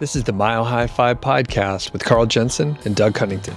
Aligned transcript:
This 0.00 0.16
is 0.16 0.24
the 0.24 0.32
Mile 0.32 0.64
High 0.64 0.86
FI 0.86 1.12
podcast 1.12 1.92
with 1.92 2.02
Carl 2.02 2.24
Jensen 2.24 2.78
and 2.86 2.96
Doug 2.96 3.14
Cunnington. 3.14 3.54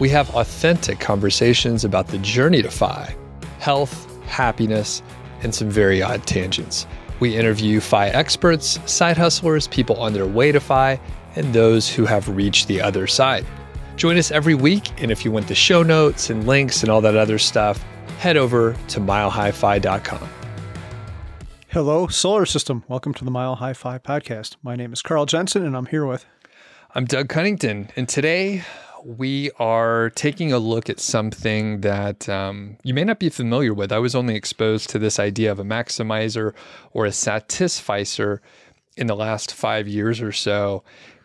We 0.00 0.08
have 0.08 0.34
authentic 0.34 0.98
conversations 0.98 1.84
about 1.84 2.08
the 2.08 2.18
journey 2.18 2.62
to 2.62 2.68
FI, 2.68 3.14
health, 3.60 4.10
happiness, 4.26 5.04
and 5.44 5.54
some 5.54 5.70
very 5.70 6.02
odd 6.02 6.26
tangents. 6.26 6.88
We 7.20 7.36
interview 7.36 7.78
FI 7.78 8.08
experts, 8.08 8.80
side 8.92 9.16
hustlers, 9.16 9.68
people 9.68 9.94
on 10.00 10.14
their 10.14 10.26
way 10.26 10.50
to 10.50 10.58
FI, 10.58 10.98
and 11.36 11.54
those 11.54 11.88
who 11.88 12.06
have 12.06 12.28
reached 12.28 12.66
the 12.66 12.80
other 12.80 13.06
side. 13.06 13.46
Join 13.94 14.16
us 14.16 14.32
every 14.32 14.56
week, 14.56 15.00
and 15.00 15.12
if 15.12 15.24
you 15.24 15.30
want 15.30 15.46
the 15.46 15.54
show 15.54 15.84
notes 15.84 16.28
and 16.28 16.44
links 16.44 16.82
and 16.82 16.90
all 16.90 17.02
that 17.02 17.14
other 17.14 17.38
stuff, 17.38 17.80
head 18.18 18.36
over 18.36 18.72
to 18.88 18.98
milehighfi.com. 18.98 20.28
Hello, 21.74 22.06
Solar 22.06 22.46
System. 22.46 22.84
Welcome 22.86 23.14
to 23.14 23.24
the 23.24 23.32
Mile 23.32 23.56
High 23.56 23.72
FI 23.72 23.98
podcast. 23.98 24.54
My 24.62 24.76
name 24.76 24.92
is 24.92 25.02
Carl 25.02 25.26
Jensen, 25.26 25.66
and 25.66 25.76
I'm 25.76 25.86
here 25.86 26.06
with. 26.06 26.24
I'm 26.94 27.04
Doug 27.04 27.28
Cunnington, 27.28 27.90
and 27.96 28.08
today 28.08 28.62
we 29.04 29.50
are 29.58 30.10
taking 30.10 30.52
a 30.52 30.60
look 30.60 30.88
at 30.88 31.00
something 31.00 31.80
that 31.80 32.28
um, 32.28 32.76
you 32.84 32.94
may 32.94 33.02
not 33.02 33.18
be 33.18 33.28
familiar 33.28 33.74
with. 33.74 33.90
I 33.90 33.98
was 33.98 34.14
only 34.14 34.36
exposed 34.36 34.88
to 34.90 35.00
this 35.00 35.18
idea 35.18 35.50
of 35.50 35.58
a 35.58 35.64
maximizer 35.64 36.54
or 36.92 37.06
a 37.06 37.12
satisficer 37.12 38.40
in 38.96 39.08
the 39.08 39.16
last 39.16 39.52
five 39.52 39.88
years 39.88 40.20
or 40.20 40.30
so. 40.30 40.84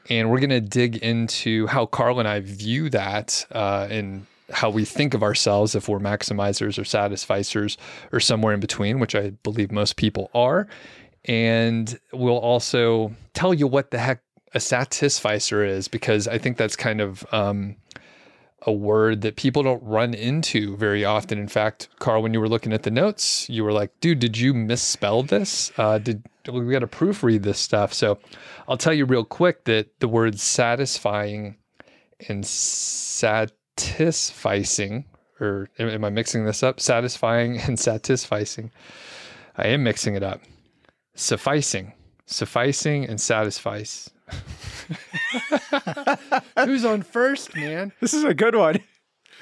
And 0.09 0.31
we're 0.31 0.39
going 0.39 0.49
to 0.49 0.61
dig 0.61 0.97
into 0.97 1.67
how 1.67 1.85
Carl 1.85 2.17
and 2.17 2.27
I 2.27 2.39
view 2.39 2.89
that 2.89 3.45
uh, 3.51 3.87
and 3.91 4.25
how 4.51 4.69
we 4.69 4.85
think 4.85 5.13
of 5.13 5.23
ourselves 5.23 5.75
if 5.75 5.87
we're 5.87 5.99
maximizers 5.99 6.77
or 6.77 6.83
satisficers 6.83 7.77
or 8.11 8.19
somewhere 8.19 8.53
in 8.53 8.59
between, 8.59 8.99
which 8.99 9.15
I 9.15 9.31
believe 9.43 9.71
most 9.71 9.95
people 9.95 10.29
are. 10.33 10.67
And 11.25 11.99
we'll 12.13 12.37
also 12.37 13.13
tell 13.33 13.53
you 13.53 13.67
what 13.67 13.91
the 13.91 13.99
heck 13.99 14.21
a 14.53 14.59
satisficer 14.59 15.63
is, 15.63 15.87
because 15.87 16.27
I 16.27 16.37
think 16.37 16.57
that's 16.57 16.75
kind 16.75 17.01
of 17.01 17.25
um, 17.31 17.75
a 18.63 18.71
word 18.71 19.21
that 19.21 19.35
people 19.35 19.63
don't 19.63 19.83
run 19.83 20.13
into 20.13 20.75
very 20.77 21.05
often. 21.05 21.37
In 21.37 21.47
fact, 21.47 21.89
Carl, 21.99 22.23
when 22.23 22.33
you 22.33 22.39
were 22.39 22.49
looking 22.49 22.73
at 22.73 22.83
the 22.83 22.91
notes, 22.91 23.47
you 23.49 23.63
were 23.63 23.71
like, 23.71 23.91
dude, 23.99 24.19
did 24.19 24.37
you 24.37 24.53
misspell 24.53 25.23
this? 25.23 25.71
Uh, 25.77 25.99
did 25.99 26.23
we 26.51 26.71
got 26.71 26.79
to 26.79 26.87
proofread 26.87 27.43
this 27.43 27.59
stuff? 27.59 27.93
So 27.93 28.17
I'll 28.67 28.77
tell 28.77 28.93
you 28.93 29.05
real 29.05 29.23
quick 29.23 29.65
that 29.65 29.99
the 29.99 30.07
words 30.07 30.41
satisfying 30.41 31.57
and 32.27 32.45
sad 32.45 33.51
satisficing, 33.79 35.05
or 35.39 35.69
am 35.79 36.03
I 36.03 36.09
mixing 36.09 36.45
this 36.45 36.63
up? 36.63 36.79
Satisfying 36.79 37.57
and 37.59 37.77
satisficing. 37.77 38.71
I 39.57 39.67
am 39.67 39.83
mixing 39.83 40.15
it 40.15 40.23
up. 40.23 40.41
Sufficing, 41.15 41.93
sufficing 42.25 43.05
and 43.05 43.19
satisfice. 43.19 44.09
Who's 46.63 46.85
on 46.85 47.01
first, 47.01 47.55
man? 47.55 47.91
This 47.99 48.13
is 48.13 48.23
a 48.23 48.33
good 48.33 48.55
one. 48.55 48.79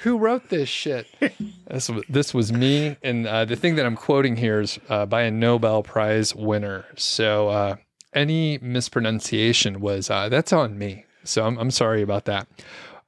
Who 0.02 0.18
wrote 0.18 0.48
this 0.48 0.68
shit? 0.68 1.06
this, 1.66 1.90
this 2.08 2.32
was 2.32 2.52
me. 2.52 2.96
And 3.02 3.26
uh, 3.26 3.44
the 3.44 3.56
thing 3.56 3.74
that 3.76 3.86
I'm 3.86 3.96
quoting 3.96 4.36
here 4.36 4.60
is 4.60 4.78
uh, 4.88 5.06
by 5.06 5.22
a 5.22 5.30
Nobel 5.30 5.82
Prize 5.82 6.34
winner. 6.34 6.84
So 6.96 7.48
uh, 7.48 7.76
any 8.14 8.58
mispronunciation 8.58 9.80
was, 9.80 10.08
uh, 10.10 10.28
that's 10.28 10.52
on 10.52 10.78
me. 10.78 11.04
So 11.24 11.44
I'm, 11.44 11.58
I'm 11.58 11.70
sorry 11.70 12.02
about 12.02 12.26
that. 12.26 12.46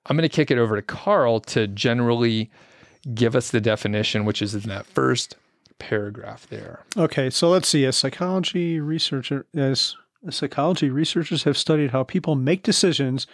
I'm 0.06 0.16
going 0.16 0.28
to 0.28 0.34
kick 0.34 0.50
it 0.50 0.58
over 0.58 0.76
to 0.76 0.82
Carl 0.82 1.40
to 1.40 1.66
generally 1.66 2.50
give 3.14 3.36
us 3.36 3.50
the 3.50 3.60
definition, 3.60 4.24
which 4.24 4.42
is 4.42 4.54
in 4.54 4.68
that 4.68 4.86
first 4.86 5.36
paragraph 5.78 6.46
there. 6.48 6.84
Okay, 6.96 7.30
so 7.30 7.48
let's 7.48 7.68
see. 7.68 7.84
A 7.84 7.92
psychology 7.92 8.80
researcher, 8.80 9.46
as 9.54 9.96
psychology 10.28 10.90
researchers 10.90 11.44
have 11.44 11.56
studied 11.56 11.90
how 11.90 12.04
people 12.04 12.34
make 12.34 12.62
decisions 12.62 13.26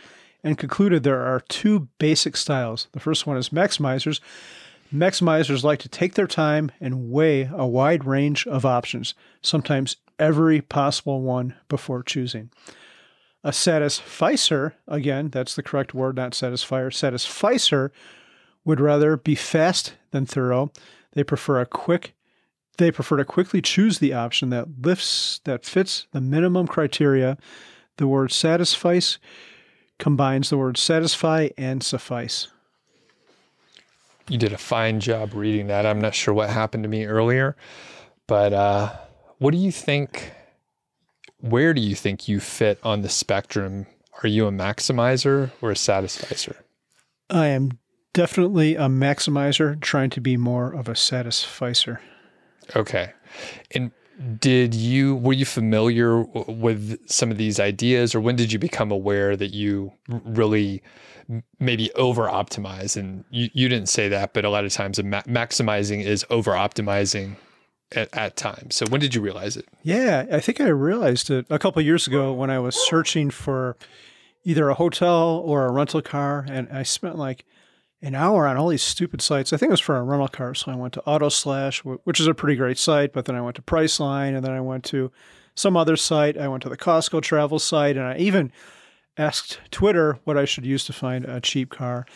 and 0.45 0.59
concluded 0.59 1.03
there 1.03 1.23
are 1.23 1.41
two 1.41 1.89
basic 1.99 2.37
styles. 2.37 2.87
The 2.93 3.01
first 3.01 3.27
one 3.27 3.37
is 3.37 3.49
maximizers. 3.49 4.21
Maximizers 4.95 5.65
like 5.65 5.81
to 5.81 5.89
take 5.89 6.15
their 6.15 6.29
time 6.29 6.71
and 6.81 7.11
weigh 7.11 7.51
a 7.53 7.67
wide 7.67 8.05
range 8.05 8.47
of 8.47 8.65
options, 8.65 9.15
sometimes 9.43 9.97
every 10.19 10.61
possible 10.61 11.21
one 11.23 11.55
before 11.69 12.05
choosing. 12.05 12.51
A 13.45 13.53
satisficer, 13.53 14.75
again, 14.89 15.29
that's 15.31 15.55
the 15.55 15.63
correct 15.63 15.95
word, 15.95 16.17
not 16.17 16.33
satisfier. 16.33 16.93
Satisficer 16.93 17.93
would 18.65 18.81
rather 18.81 19.17
be 19.17 19.35
fast 19.35 19.95
than 20.11 20.27
thorough. 20.27 20.73
They 21.13 21.23
prefer 21.23 21.61
a 21.61 21.67
quick 21.67 22.17
they 22.79 22.91
prefer 22.91 23.17
to 23.17 23.25
quickly 23.25 23.63
choose 23.63 23.99
the 23.99 24.13
option 24.13 24.51
that 24.51 24.83
lifts 24.83 25.41
that 25.45 25.65
fits 25.65 26.07
the 26.13 26.21
minimum 26.21 26.67
criteria. 26.67 27.39
The 27.97 28.07
word 28.07 28.33
satisfice 28.33 29.19
combines 29.99 30.51
the 30.51 30.59
word 30.59 30.77
satisfy 30.77 31.49
and 31.57 31.83
suffice. 31.83 32.49
You 34.29 34.39
did 34.39 34.53
a 34.53 34.59
fine 34.59 35.01
job 35.01 35.35
reading 35.35 35.69
that. 35.69 35.87
I'm 35.87 36.01
not 36.01 36.15
sure 36.15 36.35
what 36.35 36.51
happened 36.51 36.83
to 36.83 36.89
me 36.89 37.07
earlier, 37.07 37.57
but 38.27 38.53
uh, 38.53 38.93
what 39.39 39.53
do 39.53 39.59
you 39.59 39.71
think 39.71 40.33
where 41.41 41.75
do 41.75 41.81
you 41.81 41.95
think 41.95 42.29
you 42.29 42.41
fit 42.41 42.79
on 42.83 43.03
the 43.03 43.09
spectrum? 43.09 43.87
Are 44.23 44.29
you 44.29 44.47
a 44.47 44.51
maximizer 44.51 45.51
or 45.61 45.71
a 45.71 45.77
satisficer? 45.77 46.65
I 47.29 47.49
am 47.49 47.79
definitely 48.13 48.77
a 48.77 48.89
maximizer 48.89 49.81
trying 49.81 50.11
to 50.11 50.21
be 50.21 50.37
more 50.37 50.73
of 50.73 50.89
a 50.89 50.97
satisficer. 50.97 52.01
Okay. 52.75 53.13
And 53.73 53.93
did 54.41 54.75
you 54.75 55.17
were 55.17 55.35
you 55.35 55.45
familiar 55.45 56.23
with 56.23 56.99
some 57.09 57.31
of 57.31 57.37
these 57.37 57.61
ideas 57.61 58.15
or 58.15 58.21
when 58.21 58.35
did 58.35 58.51
you 58.51 58.59
become 58.59 58.91
aware 58.91 59.37
that 59.37 59.53
you 59.53 59.93
really 60.09 60.83
maybe 61.61 61.93
over 61.93 62.23
optimize 62.23 62.97
and 62.97 63.25
you, 63.31 63.51
you 63.53 63.69
didn't 63.69 63.91
say 63.91 64.09
that 64.09 64.33
but 64.33 64.45
a 64.45 64.49
lot 64.49 64.65
of 64.65 64.73
times 64.73 65.03
ma- 65.03 65.21
maximizing 65.23 66.03
is 66.03 66.25
over 66.31 66.53
optimizing 66.53 67.37
at, 67.93 68.15
at 68.17 68.37
times. 68.37 68.77
So 68.77 68.87
when 68.87 69.01
did 69.01 69.15
you 69.15 69.21
realize 69.21 69.57
it? 69.57 69.67
Yeah, 69.83 70.27
I 70.31 70.41
think 70.41 70.61
I 70.61 70.69
realized 70.69 71.31
it 71.31 71.47
a 71.51 71.59
couple 71.59 71.83
years 71.83 72.07
ago 72.07 72.33
when 72.33 72.51
I 72.51 72.59
was 72.59 72.75
searching 72.75 73.31
for 73.31 73.77
either 74.45 74.69
a 74.69 74.75
hotel 74.75 75.43
or 75.45 75.67
a 75.67 75.73
rental 75.73 76.03
car, 76.03 76.47
and 76.49 76.69
I 76.71 76.83
spent 76.83 77.17
like 77.17 77.45
an 78.03 78.15
hour 78.15 78.47
on 78.47 78.57
all 78.57 78.69
these 78.69 78.83
stupid 78.83 79.21
sites. 79.21 79.53
I 79.53 79.57
think 79.57 79.71
it 79.71 79.73
was 79.73 79.81
for 79.81 79.97
a 79.97 80.03
rental 80.03 80.29
car, 80.29 80.55
so 80.55 80.71
I 80.71 80.77
went 80.77 80.95
to 80.95 81.03
AutoSlash, 81.07 81.99
which 82.05 82.21
is 82.21 82.27
a 82.27 82.35
pretty 82.35 82.57
great 82.57 82.79
site, 82.79 83.13
but 83.13 83.25
then 83.25 83.35
I 83.35 83.41
went 83.41 83.57
to 83.57 83.63
Priceline, 83.63 84.37
and 84.37 84.45
then 84.45 84.53
I 84.53 84.61
went 84.61 84.85
to 84.85 85.11
some 85.55 85.77
other 85.77 85.97
site. 85.97 86.37
I 86.37 86.49
went 86.49 86.63
to 86.65 86.69
the 86.69 86.77
Costco 86.77 87.23
travel 87.23 87.59
site, 87.59 87.97
and 87.97 88.07
I 88.07 88.19
even 88.19 88.53
asked 89.17 89.61
Twitter 89.71 90.19
what 90.25 90.37
I 90.37 90.45
should 90.45 90.67
use 90.67 90.85
to 90.85 90.93
find 90.93 91.25
a 91.25 91.41
cheap 91.41 91.71
car. 91.71 92.07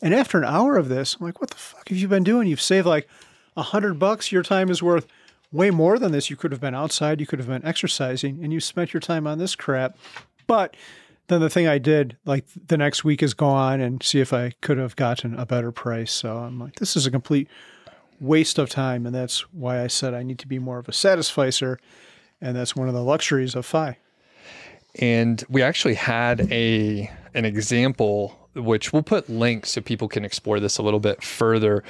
And 0.00 0.14
after 0.14 0.38
an 0.38 0.44
hour 0.44 0.76
of 0.76 0.88
this, 0.88 1.16
I'm 1.16 1.26
like, 1.26 1.40
what 1.40 1.50
the 1.50 1.56
fuck 1.56 1.88
have 1.88 1.98
you 1.98 2.08
been 2.08 2.24
doing? 2.24 2.48
You've 2.48 2.60
saved 2.60 2.86
like 2.86 3.08
a 3.58 3.62
hundred 3.62 3.98
bucks, 3.98 4.30
your 4.30 4.44
time 4.44 4.70
is 4.70 4.82
worth 4.82 5.06
way 5.50 5.70
more 5.70 5.98
than 5.98 6.12
this. 6.12 6.30
You 6.30 6.36
could 6.36 6.52
have 6.52 6.60
been 6.60 6.76
outside, 6.76 7.20
you 7.20 7.26
could 7.26 7.40
have 7.40 7.48
been 7.48 7.64
exercising, 7.64 8.38
and 8.42 8.52
you 8.52 8.60
spent 8.60 8.94
your 8.94 9.00
time 9.00 9.26
on 9.26 9.38
this 9.38 9.56
crap. 9.56 9.98
But 10.46 10.76
then 11.26 11.40
the 11.40 11.50
thing 11.50 11.66
I 11.66 11.78
did, 11.78 12.16
like 12.24 12.46
the 12.68 12.78
next 12.78 13.02
week, 13.02 13.20
is 13.20 13.34
go 13.34 13.48
on 13.48 13.80
and 13.80 14.00
see 14.02 14.20
if 14.20 14.32
I 14.32 14.52
could 14.60 14.78
have 14.78 14.94
gotten 14.94 15.34
a 15.34 15.44
better 15.44 15.72
price. 15.72 16.12
So 16.12 16.38
I'm 16.38 16.60
like, 16.60 16.76
this 16.76 16.96
is 16.96 17.04
a 17.04 17.10
complete 17.10 17.48
waste 18.20 18.58
of 18.58 18.70
time, 18.70 19.04
and 19.04 19.14
that's 19.14 19.40
why 19.52 19.82
I 19.82 19.88
said 19.88 20.14
I 20.14 20.22
need 20.22 20.38
to 20.38 20.46
be 20.46 20.60
more 20.60 20.78
of 20.78 20.88
a 20.88 20.92
satisficer, 20.92 21.80
and 22.40 22.56
that's 22.56 22.76
one 22.76 22.86
of 22.86 22.94
the 22.94 23.02
luxuries 23.02 23.56
of 23.56 23.66
FI. 23.66 23.98
And 25.00 25.44
we 25.48 25.62
actually 25.62 25.94
had 25.94 26.50
a 26.52 27.10
an 27.34 27.44
example 27.44 28.38
which 28.54 28.92
we'll 28.92 29.02
put 29.02 29.28
links 29.28 29.72
so 29.72 29.80
people 29.80 30.08
can 30.08 30.24
explore 30.24 30.58
this 30.60 30.78
a 30.78 30.82
little 30.82 31.00
bit 31.00 31.22
further 31.22 31.84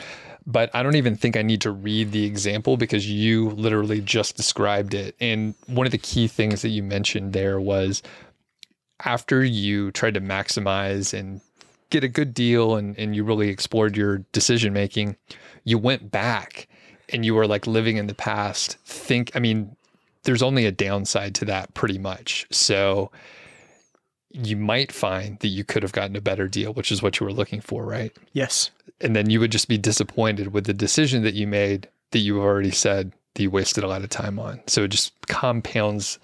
but 0.49 0.75
I 0.75 0.83
don't 0.83 0.97
even 0.97 1.15
think 1.15 1.37
I 1.37 1.43
need 1.43 1.61
to 1.61 1.71
read 1.71 2.11
the 2.11 2.25
example 2.25 2.79
because 2.79 3.09
you 3.09 3.51
literally 3.51 4.01
just 4.01 4.35
described 4.35 4.95
it. 4.95 5.15
And 5.21 5.55
one 5.67 5.87
of 5.87 5.93
the 5.93 5.99
key 5.99 6.27
things 6.27 6.63
that 6.63 6.71
you 6.71 6.83
mentioned 6.83 7.35
there 7.35 7.61
was 7.61 8.03
after 9.05 9.45
you 9.45 9.93
tried 9.93 10.15
to 10.15 10.23
maximize 10.23 11.13
and 11.17 11.43
get 11.91 12.03
a 12.03 12.09
good 12.09 12.33
deal 12.33 12.77
and, 12.77 12.99
and 12.99 13.15
you 13.15 13.25
really 13.25 13.51
explored 13.51 13.95
your 13.95 14.19
decision 14.33 14.73
making, 14.73 15.17
you 15.65 15.77
went 15.77 16.11
back 16.11 16.67
and 17.11 17.27
you 17.27 17.35
were 17.35 17.47
like 17.47 17.67
living 17.67 17.99
in 17.99 18.07
the 18.07 18.15
past. 18.15 18.79
Think, 18.87 19.31
I 19.37 19.41
mean, 19.41 19.77
there's 20.23 20.43
only 20.43 20.65
a 20.65 20.73
downside 20.73 21.35
to 21.37 21.45
that 21.45 21.75
pretty 21.75 21.99
much. 21.99 22.47
So 22.51 23.11
you 24.31 24.57
might 24.57 24.93
find 24.93 25.39
that 25.41 25.49
you 25.49 25.65
could 25.65 25.83
have 25.83 25.93
gotten 25.93 26.17
a 26.17 26.21
better 26.21 26.49
deal, 26.49 26.73
which 26.73 26.93
is 26.93 27.03
what 27.03 27.19
you 27.19 27.27
were 27.27 27.33
looking 27.33 27.61
for, 27.61 27.85
right? 27.85 28.15
Yes. 28.33 28.71
And 29.01 29.17
then 29.17 29.31
you 29.31 29.41
would 29.41 29.53
just 29.53 29.69
be 29.69 29.79
disappointed 29.79 30.53
with 30.53 30.67
the 30.67 30.75
decision 30.75 31.23
that 31.23 31.35
you 31.35 31.47
made 31.47 31.89
that 32.11 32.19
you 32.19 32.41
already 32.41 32.71
said 32.71 33.13
that 33.35 33.43
you 33.43 33.51
wasted 33.51 33.85
a 33.85 33.89
lot 33.89 34.03
of 34.03 34.11
time 34.11 34.39
on. 34.39 34.61
So 34.67 34.85
it 34.85 34.89
just 34.89 35.13
compounds 35.29 36.19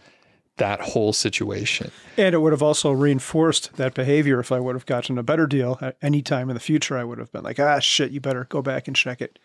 that 0.56 0.80
whole 0.80 1.12
situation. 1.12 1.90
And 2.16 2.34
it 2.34 2.38
would 2.38 2.52
have 2.52 2.62
also 2.62 2.92
reinforced 2.92 3.74
that 3.76 3.94
behavior 3.94 4.38
if 4.38 4.52
I 4.52 4.60
would 4.60 4.74
have 4.74 4.86
gotten 4.86 5.18
a 5.18 5.22
better 5.22 5.46
deal 5.46 5.78
at 5.80 5.96
any 6.00 6.22
time 6.22 6.48
in 6.48 6.54
the 6.54 6.60
future. 6.60 6.96
I 6.96 7.04
would 7.04 7.18
have 7.18 7.32
been 7.32 7.42
like, 7.42 7.58
ah, 7.58 7.80
shit, 7.80 8.12
you 8.12 8.20
better 8.20 8.44
go 8.44 8.62
back 8.62 8.86
and 8.86 8.96
check 8.96 9.20
it. 9.20 9.38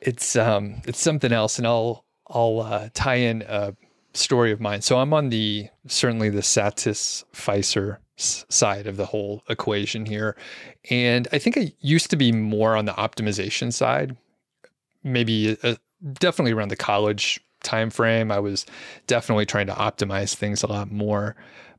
It's 0.00 0.36
um, 0.36 0.82
it's 0.86 1.00
something 1.00 1.32
else, 1.32 1.56
and 1.56 1.66
I'll 1.66 2.04
I'll 2.28 2.60
uh, 2.60 2.88
tie 2.92 3.14
in 3.14 3.42
a 3.48 3.74
story 4.16 4.52
of 4.52 4.60
mine. 4.60 4.82
So 4.82 4.98
I'm 4.98 5.12
on 5.12 5.28
the 5.28 5.68
certainly 5.86 6.30
the 6.30 6.42
satisficer 6.42 8.00
side 8.16 8.86
of 8.86 8.96
the 8.96 9.06
whole 9.06 9.42
equation 9.48 10.06
here. 10.06 10.36
And 10.90 11.28
I 11.32 11.38
think 11.38 11.58
I 11.58 11.72
used 11.80 12.10
to 12.10 12.16
be 12.16 12.32
more 12.32 12.74
on 12.76 12.86
the 12.86 12.92
optimization 12.92 13.72
side, 13.72 14.16
maybe 15.04 15.56
uh, 15.62 15.76
definitely 16.14 16.52
around 16.52 16.68
the 16.68 16.76
college 16.76 17.40
time 17.62 17.90
frame. 17.90 18.30
I 18.30 18.38
was 18.38 18.64
definitely 19.06 19.46
trying 19.46 19.66
to 19.66 19.74
optimize 19.74 20.34
things 20.34 20.62
a 20.62 20.66
lot 20.66 20.90
more. 20.90 21.36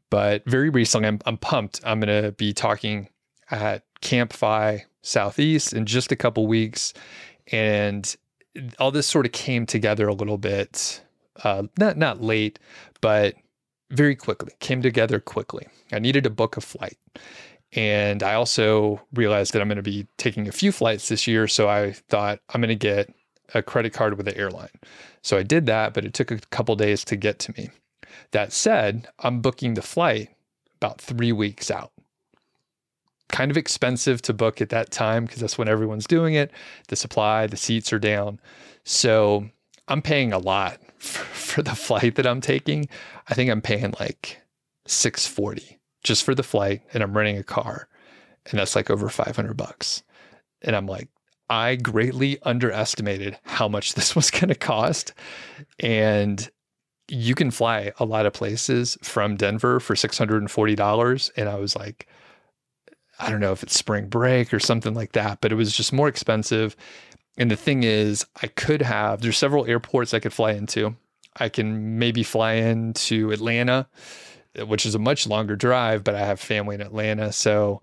But 0.09 0.43
very 0.45 0.69
recently, 0.69 1.07
I'm, 1.07 1.19
I'm 1.25 1.37
pumped. 1.37 1.81
I'm 1.83 1.99
going 1.99 2.23
to 2.23 2.31
be 2.31 2.53
talking 2.53 3.09
at 3.51 3.83
CampFi 4.01 4.83
Southeast 5.01 5.73
in 5.73 5.85
just 5.85 6.11
a 6.11 6.15
couple 6.15 6.47
weeks. 6.47 6.93
And 7.51 8.15
all 8.79 8.91
this 8.91 9.07
sort 9.07 9.25
of 9.25 9.31
came 9.31 9.65
together 9.65 10.07
a 10.07 10.13
little 10.13 10.37
bit, 10.37 11.01
uh, 11.43 11.63
not, 11.77 11.97
not 11.97 12.21
late, 12.21 12.59
but 13.01 13.35
very 13.89 14.15
quickly, 14.15 14.51
came 14.59 14.81
together 14.81 15.19
quickly. 15.19 15.67
I 15.91 15.99
needed 15.99 16.23
to 16.25 16.29
book 16.29 16.57
a 16.57 16.61
flight. 16.61 16.97
And 17.73 18.23
I 18.23 18.33
also 18.33 19.01
realized 19.13 19.53
that 19.53 19.61
I'm 19.61 19.67
going 19.67 19.77
to 19.77 19.83
be 19.83 20.07
taking 20.17 20.47
a 20.47 20.53
few 20.53 20.71
flights 20.71 21.09
this 21.09 21.27
year. 21.27 21.47
So 21.47 21.67
I 21.67 21.93
thought 22.09 22.39
I'm 22.49 22.61
going 22.61 22.69
to 22.69 22.75
get 22.75 23.13
a 23.53 23.61
credit 23.61 23.93
card 23.93 24.17
with 24.17 24.25
the 24.25 24.37
airline. 24.37 24.69
So 25.21 25.37
I 25.37 25.43
did 25.43 25.65
that, 25.67 25.93
but 25.93 26.05
it 26.05 26.13
took 26.13 26.31
a 26.31 26.37
couple 26.37 26.75
days 26.75 27.03
to 27.05 27.15
get 27.15 27.39
to 27.39 27.53
me. 27.57 27.69
That 28.31 28.51
said, 28.51 29.07
I'm 29.19 29.41
booking 29.41 29.73
the 29.73 29.81
flight 29.81 30.29
about 30.77 31.01
three 31.01 31.31
weeks 31.31 31.69
out. 31.69 31.91
Kind 33.29 33.51
of 33.51 33.57
expensive 33.57 34.21
to 34.23 34.33
book 34.33 34.61
at 34.61 34.69
that 34.69 34.91
time 34.91 35.25
because 35.25 35.41
that's 35.41 35.57
when 35.57 35.67
everyone's 35.67 36.07
doing 36.07 36.33
it. 36.33 36.51
The 36.87 36.95
supply, 36.95 37.47
the 37.47 37.57
seats 37.57 37.91
are 37.91 37.99
down. 37.99 38.39
So 38.85 39.49
I'm 39.87 40.01
paying 40.01 40.31
a 40.31 40.37
lot 40.37 40.79
for, 40.97 41.23
for 41.23 41.61
the 41.61 41.75
flight 41.75 42.15
that 42.15 42.27
I'm 42.27 42.41
taking. 42.41 42.87
I 43.27 43.33
think 43.33 43.49
I'm 43.49 43.61
paying 43.61 43.93
like 43.99 44.41
640 44.85 45.79
just 46.03 46.23
for 46.23 46.35
the 46.35 46.43
flight 46.43 46.81
and 46.93 47.03
I'm 47.03 47.15
renting 47.15 47.37
a 47.37 47.43
car. 47.43 47.87
And 48.49 48.59
that's 48.59 48.75
like 48.75 48.89
over 48.89 49.09
500 49.09 49.57
bucks. 49.57 50.03
And 50.61 50.75
I'm 50.75 50.87
like, 50.87 51.09
I 51.49 51.75
greatly 51.75 52.39
underestimated 52.43 53.37
how 53.43 53.67
much 53.67 53.93
this 53.95 54.15
was 54.15 54.31
going 54.31 54.49
to 54.49 54.55
cost. 54.55 55.13
And 55.79 56.49
you 57.09 57.35
can 57.35 57.51
fly 57.51 57.93
a 57.99 58.05
lot 58.05 58.25
of 58.25 58.33
places 58.33 58.97
from 59.01 59.37
Denver 59.37 59.79
for 59.79 59.95
$640. 59.95 61.31
And 61.37 61.49
I 61.49 61.55
was 61.55 61.75
like, 61.75 62.07
I 63.19 63.29
don't 63.29 63.39
know 63.39 63.51
if 63.51 63.63
it's 63.63 63.77
spring 63.77 64.07
break 64.07 64.53
or 64.53 64.59
something 64.59 64.93
like 64.93 65.13
that, 65.13 65.41
but 65.41 65.51
it 65.51 65.55
was 65.55 65.75
just 65.75 65.93
more 65.93 66.07
expensive. 66.07 66.75
And 67.37 67.51
the 67.51 67.55
thing 67.55 67.83
is, 67.83 68.25
I 68.41 68.47
could 68.47 68.81
have, 68.81 69.21
there's 69.21 69.37
several 69.37 69.65
airports 69.65 70.13
I 70.13 70.19
could 70.19 70.33
fly 70.33 70.53
into. 70.53 70.95
I 71.35 71.49
can 71.49 71.99
maybe 71.99 72.23
fly 72.23 72.53
into 72.53 73.31
Atlanta, 73.31 73.87
which 74.65 74.85
is 74.85 74.95
a 74.95 74.99
much 74.99 75.27
longer 75.27 75.55
drive, 75.55 76.03
but 76.03 76.15
I 76.15 76.25
have 76.25 76.39
family 76.39 76.75
in 76.75 76.81
Atlanta. 76.81 77.31
So 77.31 77.81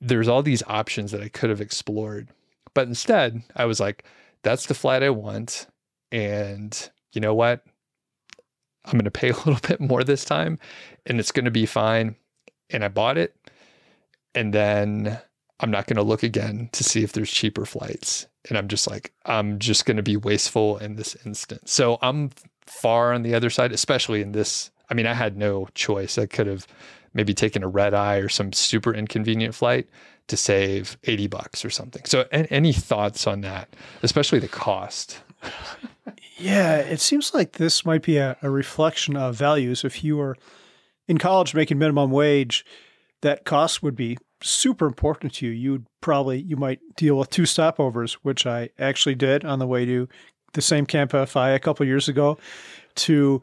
there's 0.00 0.26
all 0.26 0.42
these 0.42 0.64
options 0.66 1.12
that 1.12 1.22
I 1.22 1.28
could 1.28 1.50
have 1.50 1.60
explored. 1.60 2.28
But 2.74 2.88
instead, 2.88 3.42
I 3.54 3.66
was 3.66 3.78
like, 3.78 4.04
that's 4.42 4.66
the 4.66 4.74
flight 4.74 5.02
I 5.02 5.10
want. 5.10 5.68
And 6.10 6.90
you 7.12 7.20
know 7.20 7.34
what? 7.34 7.64
I'm 8.84 8.92
going 8.92 9.04
to 9.04 9.10
pay 9.10 9.28
a 9.30 9.36
little 9.36 9.60
bit 9.62 9.80
more 9.80 10.02
this 10.02 10.24
time 10.24 10.58
and 11.06 11.20
it's 11.20 11.32
going 11.32 11.44
to 11.44 11.50
be 11.50 11.66
fine. 11.66 12.16
And 12.70 12.84
I 12.84 12.88
bought 12.88 13.16
it. 13.16 13.34
And 14.34 14.52
then 14.52 15.18
I'm 15.60 15.70
not 15.70 15.86
going 15.86 15.96
to 15.96 16.02
look 16.02 16.22
again 16.22 16.68
to 16.72 16.84
see 16.84 17.02
if 17.02 17.12
there's 17.12 17.30
cheaper 17.30 17.66
flights. 17.66 18.26
And 18.48 18.56
I'm 18.56 18.68
just 18.68 18.88
like, 18.88 19.12
I'm 19.26 19.58
just 19.58 19.86
going 19.86 19.96
to 19.96 20.02
be 20.02 20.16
wasteful 20.16 20.78
in 20.78 20.96
this 20.96 21.16
instance. 21.26 21.72
So 21.72 21.98
I'm 22.00 22.30
far 22.66 23.12
on 23.12 23.22
the 23.22 23.34
other 23.34 23.50
side, 23.50 23.72
especially 23.72 24.22
in 24.22 24.32
this. 24.32 24.70
I 24.90 24.94
mean, 24.94 25.06
I 25.06 25.14
had 25.14 25.36
no 25.36 25.68
choice. 25.74 26.16
I 26.16 26.26
could 26.26 26.46
have 26.46 26.66
maybe 27.12 27.34
taken 27.34 27.62
a 27.62 27.68
red 27.68 27.94
eye 27.94 28.16
or 28.16 28.28
some 28.28 28.52
super 28.52 28.94
inconvenient 28.94 29.54
flight 29.54 29.88
to 30.28 30.36
save 30.36 30.96
80 31.04 31.26
bucks 31.26 31.64
or 31.64 31.70
something. 31.70 32.02
So, 32.04 32.26
any 32.30 32.72
thoughts 32.72 33.26
on 33.26 33.40
that, 33.40 33.74
especially 34.02 34.38
the 34.38 34.48
cost? 34.48 35.20
yeah, 36.38 36.76
it 36.76 37.00
seems 37.00 37.34
like 37.34 37.52
this 37.52 37.84
might 37.84 38.02
be 38.02 38.18
a, 38.18 38.36
a, 38.42 38.50
reflection 38.50 39.16
of 39.16 39.34
values. 39.34 39.84
If 39.84 40.04
you 40.04 40.16
were 40.16 40.36
in 41.06 41.18
college 41.18 41.54
making 41.54 41.78
minimum 41.78 42.10
wage, 42.10 42.64
that 43.22 43.44
cost 43.44 43.82
would 43.82 43.96
be 43.96 44.18
super 44.42 44.86
important 44.86 45.34
to 45.34 45.46
you. 45.46 45.52
You 45.52 45.72
would 45.72 45.86
probably 46.00 46.40
you 46.40 46.56
might 46.56 46.80
deal 46.96 47.18
with 47.18 47.30
two 47.30 47.42
stopovers, 47.42 48.14
which 48.22 48.46
I 48.46 48.70
actually 48.78 49.14
did 49.14 49.44
on 49.44 49.58
the 49.58 49.66
way 49.66 49.84
to 49.84 50.08
the 50.52 50.62
same 50.62 50.86
Camp 50.86 51.12
FI 51.12 51.50
a 51.50 51.58
couple 51.58 51.86
years 51.86 52.08
ago 52.08 52.38
to 52.96 53.42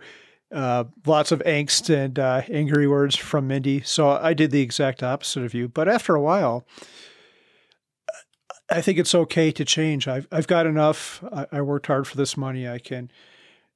uh, 0.51 0.85
lots 1.05 1.31
of 1.31 1.39
angst 1.39 1.93
and 1.93 2.17
uh, 2.17 2.41
angry 2.49 2.87
words 2.87 3.15
from 3.15 3.47
Mindy. 3.47 3.81
So 3.81 4.09
I 4.09 4.33
did 4.33 4.51
the 4.51 4.61
exact 4.61 5.03
opposite 5.03 5.43
of 5.43 5.53
you. 5.53 5.67
But 5.67 5.87
after 5.87 6.15
a 6.15 6.21
while, 6.21 6.65
I 8.69 8.81
think 8.81 8.97
it's 8.97 9.13
okay 9.13 9.51
to 9.51 9.65
change. 9.65 10.07
I've 10.07 10.27
I've 10.31 10.47
got 10.47 10.65
enough. 10.65 11.23
I, 11.31 11.47
I 11.51 11.61
worked 11.61 11.87
hard 11.87 12.07
for 12.07 12.17
this 12.17 12.35
money. 12.35 12.67
I 12.67 12.79
can 12.79 13.11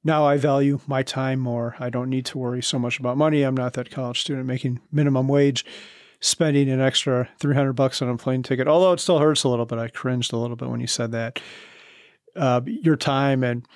now 0.02 0.26
I 0.26 0.36
value 0.36 0.80
my 0.86 1.02
time 1.02 1.38
more. 1.38 1.76
I 1.78 1.90
don't 1.90 2.08
need 2.08 2.26
to 2.26 2.38
worry 2.38 2.62
so 2.62 2.78
much 2.78 2.98
about 2.98 3.16
money. 3.16 3.42
I'm 3.42 3.56
not 3.56 3.74
that 3.74 3.90
college 3.90 4.20
student 4.20 4.46
making 4.46 4.80
minimum 4.90 5.28
wage, 5.28 5.64
spending 6.20 6.68
an 6.68 6.80
extra 6.80 7.28
300 7.38 7.72
bucks 7.72 8.02
on 8.02 8.08
a 8.08 8.16
plane 8.16 8.42
ticket. 8.42 8.68
Although 8.68 8.92
it 8.92 9.00
still 9.00 9.18
hurts 9.18 9.44
a 9.44 9.48
little 9.48 9.66
bit. 9.66 9.78
I 9.78 9.88
cringed 9.88 10.32
a 10.32 10.36
little 10.36 10.56
bit 10.56 10.68
when 10.68 10.80
you 10.80 10.86
said 10.86 11.12
that. 11.12 11.40
Uh, 12.36 12.60
your 12.64 12.96
time 12.96 13.42
and 13.42 13.66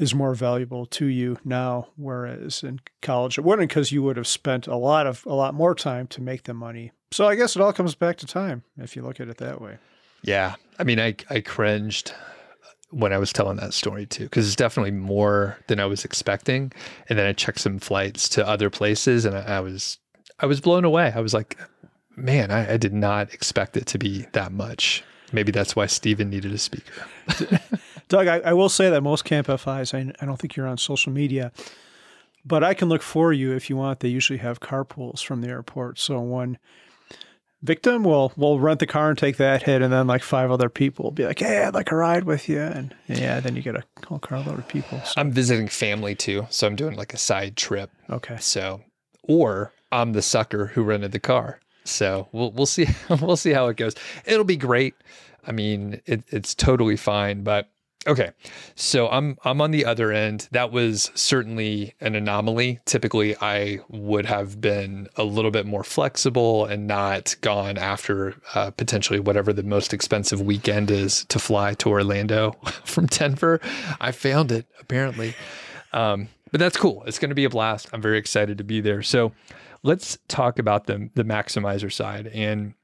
is 0.00 0.14
more 0.14 0.34
valuable 0.34 0.86
to 0.86 1.06
you 1.06 1.38
now, 1.44 1.88
whereas 1.96 2.62
in 2.62 2.80
college 3.02 3.38
it 3.38 3.42
wouldn't 3.42 3.68
because 3.68 3.92
you 3.92 4.02
would 4.02 4.16
have 4.16 4.26
spent 4.26 4.66
a 4.66 4.76
lot 4.76 5.06
of 5.06 5.24
a 5.26 5.34
lot 5.34 5.54
more 5.54 5.74
time 5.74 6.06
to 6.08 6.22
make 6.22 6.44
the 6.44 6.54
money. 6.54 6.90
So 7.12 7.26
I 7.26 7.36
guess 7.36 7.54
it 7.54 7.62
all 7.62 7.72
comes 7.72 7.94
back 7.94 8.16
to 8.18 8.26
time 8.26 8.64
if 8.78 8.96
you 8.96 9.02
look 9.02 9.20
at 9.20 9.28
it 9.28 9.36
that 9.38 9.60
way. 9.60 9.78
Yeah, 10.22 10.54
I 10.78 10.84
mean, 10.84 10.98
I 10.98 11.14
I 11.28 11.40
cringed 11.40 12.12
when 12.90 13.12
I 13.12 13.18
was 13.18 13.32
telling 13.32 13.58
that 13.58 13.72
story 13.72 14.06
too 14.06 14.24
because 14.24 14.46
it's 14.46 14.56
definitely 14.56 14.90
more 14.90 15.58
than 15.68 15.78
I 15.78 15.86
was 15.86 16.04
expecting, 16.04 16.72
and 17.08 17.18
then 17.18 17.26
I 17.26 17.32
checked 17.32 17.60
some 17.60 17.78
flights 17.78 18.28
to 18.30 18.46
other 18.46 18.70
places, 18.70 19.24
and 19.24 19.36
I, 19.36 19.42
I 19.42 19.60
was 19.60 19.98
I 20.40 20.46
was 20.46 20.60
blown 20.60 20.84
away. 20.84 21.12
I 21.14 21.20
was 21.20 21.34
like, 21.34 21.58
man, 22.16 22.50
I, 22.50 22.74
I 22.74 22.76
did 22.76 22.92
not 22.92 23.32
expect 23.32 23.76
it 23.76 23.86
to 23.86 23.98
be 23.98 24.26
that 24.32 24.52
much. 24.52 25.04
Maybe 25.32 25.52
that's 25.52 25.76
why 25.76 25.86
Steven 25.86 26.28
needed 26.30 26.52
a 26.52 26.58
speaker. 26.58 27.06
Doug, 28.08 28.26
I, 28.26 28.38
I, 28.40 28.52
will 28.52 28.68
say 28.68 28.90
that 28.90 29.02
most 29.02 29.24
Camp 29.24 29.46
FIs, 29.46 29.94
I, 29.94 30.12
I, 30.20 30.26
don't 30.26 30.36
think 30.36 30.56
you're 30.56 30.66
on 30.66 30.78
social 30.78 31.12
media, 31.12 31.52
but 32.44 32.64
I 32.64 32.74
can 32.74 32.88
look 32.88 33.02
for 33.02 33.32
you 33.32 33.52
if 33.52 33.70
you 33.70 33.76
want. 33.76 34.00
They 34.00 34.08
usually 34.08 34.40
have 34.40 34.58
carpools 34.58 35.22
from 35.22 35.42
the 35.42 35.48
airport. 35.48 36.00
So 36.00 36.18
one 36.18 36.58
victim 37.62 38.02
will 38.02 38.32
will 38.36 38.58
rent 38.58 38.80
the 38.80 38.86
car 38.86 39.10
and 39.10 39.18
take 39.18 39.36
that 39.36 39.62
hit, 39.62 39.82
and 39.82 39.92
then 39.92 40.08
like 40.08 40.24
five 40.24 40.50
other 40.50 40.68
people 40.68 41.04
will 41.04 41.12
be 41.12 41.24
like, 41.24 41.38
"Hey, 41.38 41.62
I'd 41.62 41.74
like 41.74 41.92
a 41.92 41.96
ride 41.96 42.24
with 42.24 42.48
you," 42.48 42.60
and 42.60 42.94
yeah, 43.06 43.38
then 43.38 43.54
you 43.54 43.62
get 43.62 43.76
a 43.76 43.84
whole 44.06 44.18
carload 44.18 44.58
of 44.58 44.66
people. 44.66 45.00
So. 45.04 45.14
I'm 45.16 45.30
visiting 45.30 45.68
family 45.68 46.16
too, 46.16 46.46
so 46.50 46.66
I'm 46.66 46.74
doing 46.74 46.96
like 46.96 47.14
a 47.14 47.18
side 47.18 47.56
trip. 47.56 47.90
Okay. 48.08 48.38
So, 48.40 48.82
or 49.22 49.72
I'm 49.92 50.12
the 50.12 50.22
sucker 50.22 50.66
who 50.66 50.82
rented 50.82 51.12
the 51.12 51.20
car. 51.20 51.60
So 51.84 52.28
we'll 52.32 52.52
we'll 52.52 52.66
see 52.66 52.86
we'll 53.08 53.36
see 53.36 53.52
how 53.52 53.68
it 53.68 53.76
goes. 53.76 53.94
It'll 54.24 54.44
be 54.44 54.56
great. 54.56 54.94
I 55.46 55.52
mean, 55.52 56.00
it, 56.06 56.22
it's 56.28 56.54
totally 56.54 56.96
fine, 56.96 57.42
but 57.42 57.70
okay. 58.06 58.30
So 58.74 59.08
I'm 59.08 59.38
I'm 59.44 59.60
on 59.60 59.70
the 59.70 59.84
other 59.84 60.12
end. 60.12 60.48
That 60.52 60.70
was 60.70 61.10
certainly 61.14 61.94
an 62.00 62.14
anomaly. 62.14 62.80
Typically, 62.84 63.36
I 63.40 63.80
would 63.88 64.26
have 64.26 64.60
been 64.60 65.08
a 65.16 65.24
little 65.24 65.50
bit 65.50 65.66
more 65.66 65.84
flexible 65.84 66.66
and 66.66 66.86
not 66.86 67.34
gone 67.40 67.78
after 67.78 68.34
uh, 68.54 68.70
potentially 68.70 69.20
whatever 69.20 69.52
the 69.52 69.62
most 69.62 69.94
expensive 69.94 70.40
weekend 70.40 70.90
is 70.90 71.24
to 71.26 71.38
fly 71.38 71.74
to 71.74 71.88
Orlando 71.88 72.52
from 72.84 73.06
Denver. 73.06 73.60
I 74.00 74.12
found 74.12 74.52
it 74.52 74.66
apparently. 74.78 75.34
Um, 75.92 76.28
but 76.52 76.58
that's 76.58 76.76
cool. 76.76 77.04
It's 77.06 77.18
going 77.18 77.30
to 77.30 77.34
be 77.34 77.44
a 77.44 77.50
blast. 77.50 77.88
I'm 77.92 78.02
very 78.02 78.18
excited 78.18 78.58
to 78.58 78.64
be 78.64 78.80
there. 78.80 79.02
So 79.02 79.32
let's 79.82 80.18
talk 80.28 80.58
about 80.58 80.86
the 80.86 81.10
the 81.14 81.24
maximizer 81.24 81.92
side 81.92 82.26
and 82.28 82.74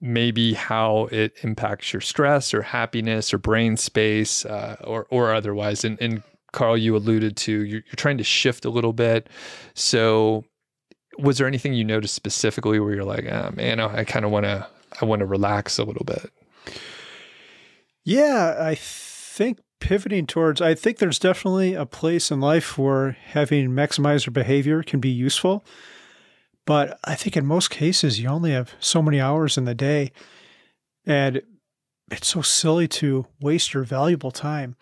maybe 0.00 0.54
how 0.54 1.06
it 1.10 1.32
impacts 1.42 1.92
your 1.92 2.00
stress 2.00 2.52
or 2.52 2.62
happiness 2.62 3.32
or 3.32 3.38
brain 3.38 3.76
space 3.76 4.44
uh, 4.44 4.76
or 4.84 5.06
or 5.10 5.34
otherwise. 5.34 5.84
And, 5.84 6.00
and 6.00 6.22
Carl, 6.52 6.76
you 6.76 6.96
alluded 6.96 7.36
to 7.38 7.52
you're, 7.52 7.82
you're 7.86 7.96
trying 7.96 8.18
to 8.18 8.24
shift 8.24 8.64
a 8.64 8.70
little 8.70 8.92
bit. 8.92 9.28
So, 9.74 10.44
was 11.18 11.38
there 11.38 11.46
anything 11.46 11.74
you 11.74 11.84
noticed 11.84 12.14
specifically 12.14 12.80
where 12.80 12.94
you're 12.94 13.04
like, 13.04 13.26
oh, 13.26 13.50
man, 13.54 13.80
I 13.80 14.04
kind 14.04 14.24
of 14.24 14.30
want 14.30 14.44
to 14.44 14.66
I 15.00 15.04
want 15.04 15.20
to 15.20 15.26
relax 15.26 15.78
a 15.78 15.84
little 15.84 16.04
bit? 16.04 16.30
Yeah, 18.04 18.56
I 18.58 18.74
think 18.74 19.60
pivoting 19.80 20.26
towards 20.26 20.60
I 20.60 20.74
think 20.74 20.98
there's 20.98 21.18
definitely 21.18 21.74
a 21.74 21.86
place 21.86 22.30
in 22.30 22.40
life 22.40 22.76
where 22.76 23.12
having 23.12 23.70
maximizer 23.70 24.32
behavior 24.32 24.82
can 24.82 25.00
be 25.00 25.08
useful. 25.08 25.64
But 26.70 27.00
I 27.02 27.16
think 27.16 27.36
in 27.36 27.46
most 27.46 27.68
cases, 27.68 28.20
you 28.20 28.28
only 28.28 28.52
have 28.52 28.76
so 28.78 29.02
many 29.02 29.20
hours 29.20 29.58
in 29.58 29.64
the 29.64 29.74
day. 29.74 30.12
And 31.04 31.42
it's 32.12 32.28
so 32.28 32.42
silly 32.42 32.86
to 32.86 33.26
waste 33.40 33.74
your 33.74 33.82
valuable 33.82 34.30
time. 34.30 34.76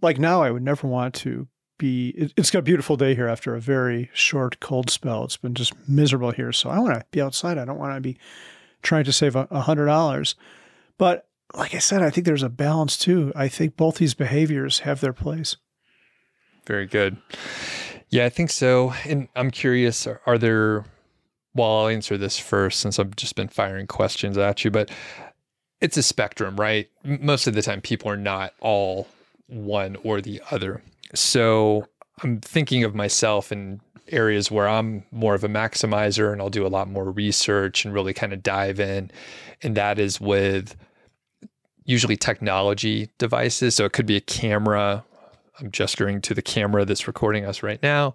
Like 0.00 0.20
now, 0.20 0.44
I 0.44 0.52
would 0.52 0.62
never 0.62 0.86
want 0.86 1.14
to 1.14 1.48
be. 1.80 2.10
It, 2.10 2.32
it's 2.36 2.52
got 2.52 2.60
a 2.60 2.62
beautiful 2.62 2.96
day 2.96 3.16
here 3.16 3.26
after 3.26 3.56
a 3.56 3.60
very 3.60 4.08
short 4.14 4.60
cold 4.60 4.88
spell. 4.88 5.24
It's 5.24 5.36
been 5.36 5.54
just 5.54 5.72
miserable 5.88 6.30
here, 6.30 6.52
so 6.52 6.70
I 6.70 6.78
want 6.78 6.94
to 6.94 7.04
be 7.10 7.20
outside. 7.20 7.58
I 7.58 7.64
don't 7.64 7.80
want 7.80 7.96
to 7.96 8.00
be 8.00 8.18
trying 8.82 9.02
to 9.02 9.12
save 9.12 9.34
a 9.34 9.62
hundred 9.62 9.86
dollars. 9.86 10.36
But 10.96 11.26
like 11.56 11.74
I 11.74 11.78
said, 11.78 12.02
I 12.02 12.10
think 12.10 12.24
there's 12.24 12.44
a 12.44 12.48
balance 12.48 12.96
too. 12.96 13.32
I 13.34 13.48
think 13.48 13.76
both 13.76 13.96
these 13.96 14.14
behaviors 14.14 14.78
have 14.78 15.00
their 15.00 15.12
place. 15.12 15.56
Very 16.66 16.86
good. 16.86 17.16
Yeah, 18.10 18.26
I 18.26 18.28
think 18.28 18.50
so. 18.50 18.94
And 19.04 19.26
I'm 19.34 19.50
curious, 19.50 20.06
are, 20.06 20.20
are 20.24 20.38
there 20.38 20.84
well, 21.56 21.78
I'll 21.78 21.88
answer 21.88 22.18
this 22.18 22.38
first 22.38 22.80
since 22.80 22.98
I've 22.98 23.16
just 23.16 23.34
been 23.34 23.48
firing 23.48 23.86
questions 23.86 24.36
at 24.38 24.64
you, 24.64 24.70
but 24.70 24.90
it's 25.80 25.96
a 25.96 26.02
spectrum, 26.02 26.56
right? 26.56 26.88
Most 27.04 27.46
of 27.46 27.54
the 27.54 27.62
time, 27.62 27.80
people 27.80 28.10
are 28.10 28.16
not 28.16 28.52
all 28.60 29.08
one 29.46 29.96
or 30.02 30.20
the 30.20 30.40
other. 30.50 30.82
So 31.14 31.86
I'm 32.22 32.40
thinking 32.40 32.84
of 32.84 32.94
myself 32.94 33.52
in 33.52 33.80
areas 34.08 34.50
where 34.50 34.68
I'm 34.68 35.04
more 35.10 35.34
of 35.34 35.44
a 35.44 35.48
maximizer 35.48 36.32
and 36.32 36.40
I'll 36.40 36.50
do 36.50 36.66
a 36.66 36.68
lot 36.68 36.88
more 36.88 37.10
research 37.10 37.84
and 37.84 37.92
really 37.92 38.14
kind 38.14 38.32
of 38.32 38.42
dive 38.42 38.80
in. 38.80 39.10
And 39.62 39.76
that 39.76 39.98
is 39.98 40.20
with 40.20 40.76
usually 41.84 42.16
technology 42.16 43.10
devices. 43.18 43.74
So 43.74 43.84
it 43.84 43.92
could 43.92 44.06
be 44.06 44.16
a 44.16 44.20
camera. 44.20 45.04
I'm 45.58 45.70
gesturing 45.70 46.20
to 46.22 46.34
the 46.34 46.42
camera 46.42 46.84
that's 46.84 47.06
recording 47.06 47.44
us 47.44 47.62
right 47.62 47.82
now, 47.82 48.14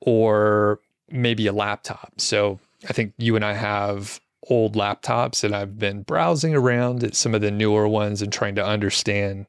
or 0.00 0.80
maybe 1.10 1.46
a 1.46 1.52
laptop. 1.52 2.12
So 2.18 2.58
I 2.88 2.92
think 2.92 3.14
you 3.18 3.36
and 3.36 3.44
I 3.44 3.54
have 3.54 4.20
old 4.48 4.74
laptops 4.74 5.44
and 5.44 5.54
I've 5.54 5.78
been 5.78 6.02
browsing 6.02 6.54
around 6.54 7.04
at 7.04 7.14
some 7.14 7.34
of 7.34 7.40
the 7.40 7.50
newer 7.50 7.86
ones 7.86 8.22
and 8.22 8.32
trying 8.32 8.56
to 8.56 8.64
understand 8.64 9.46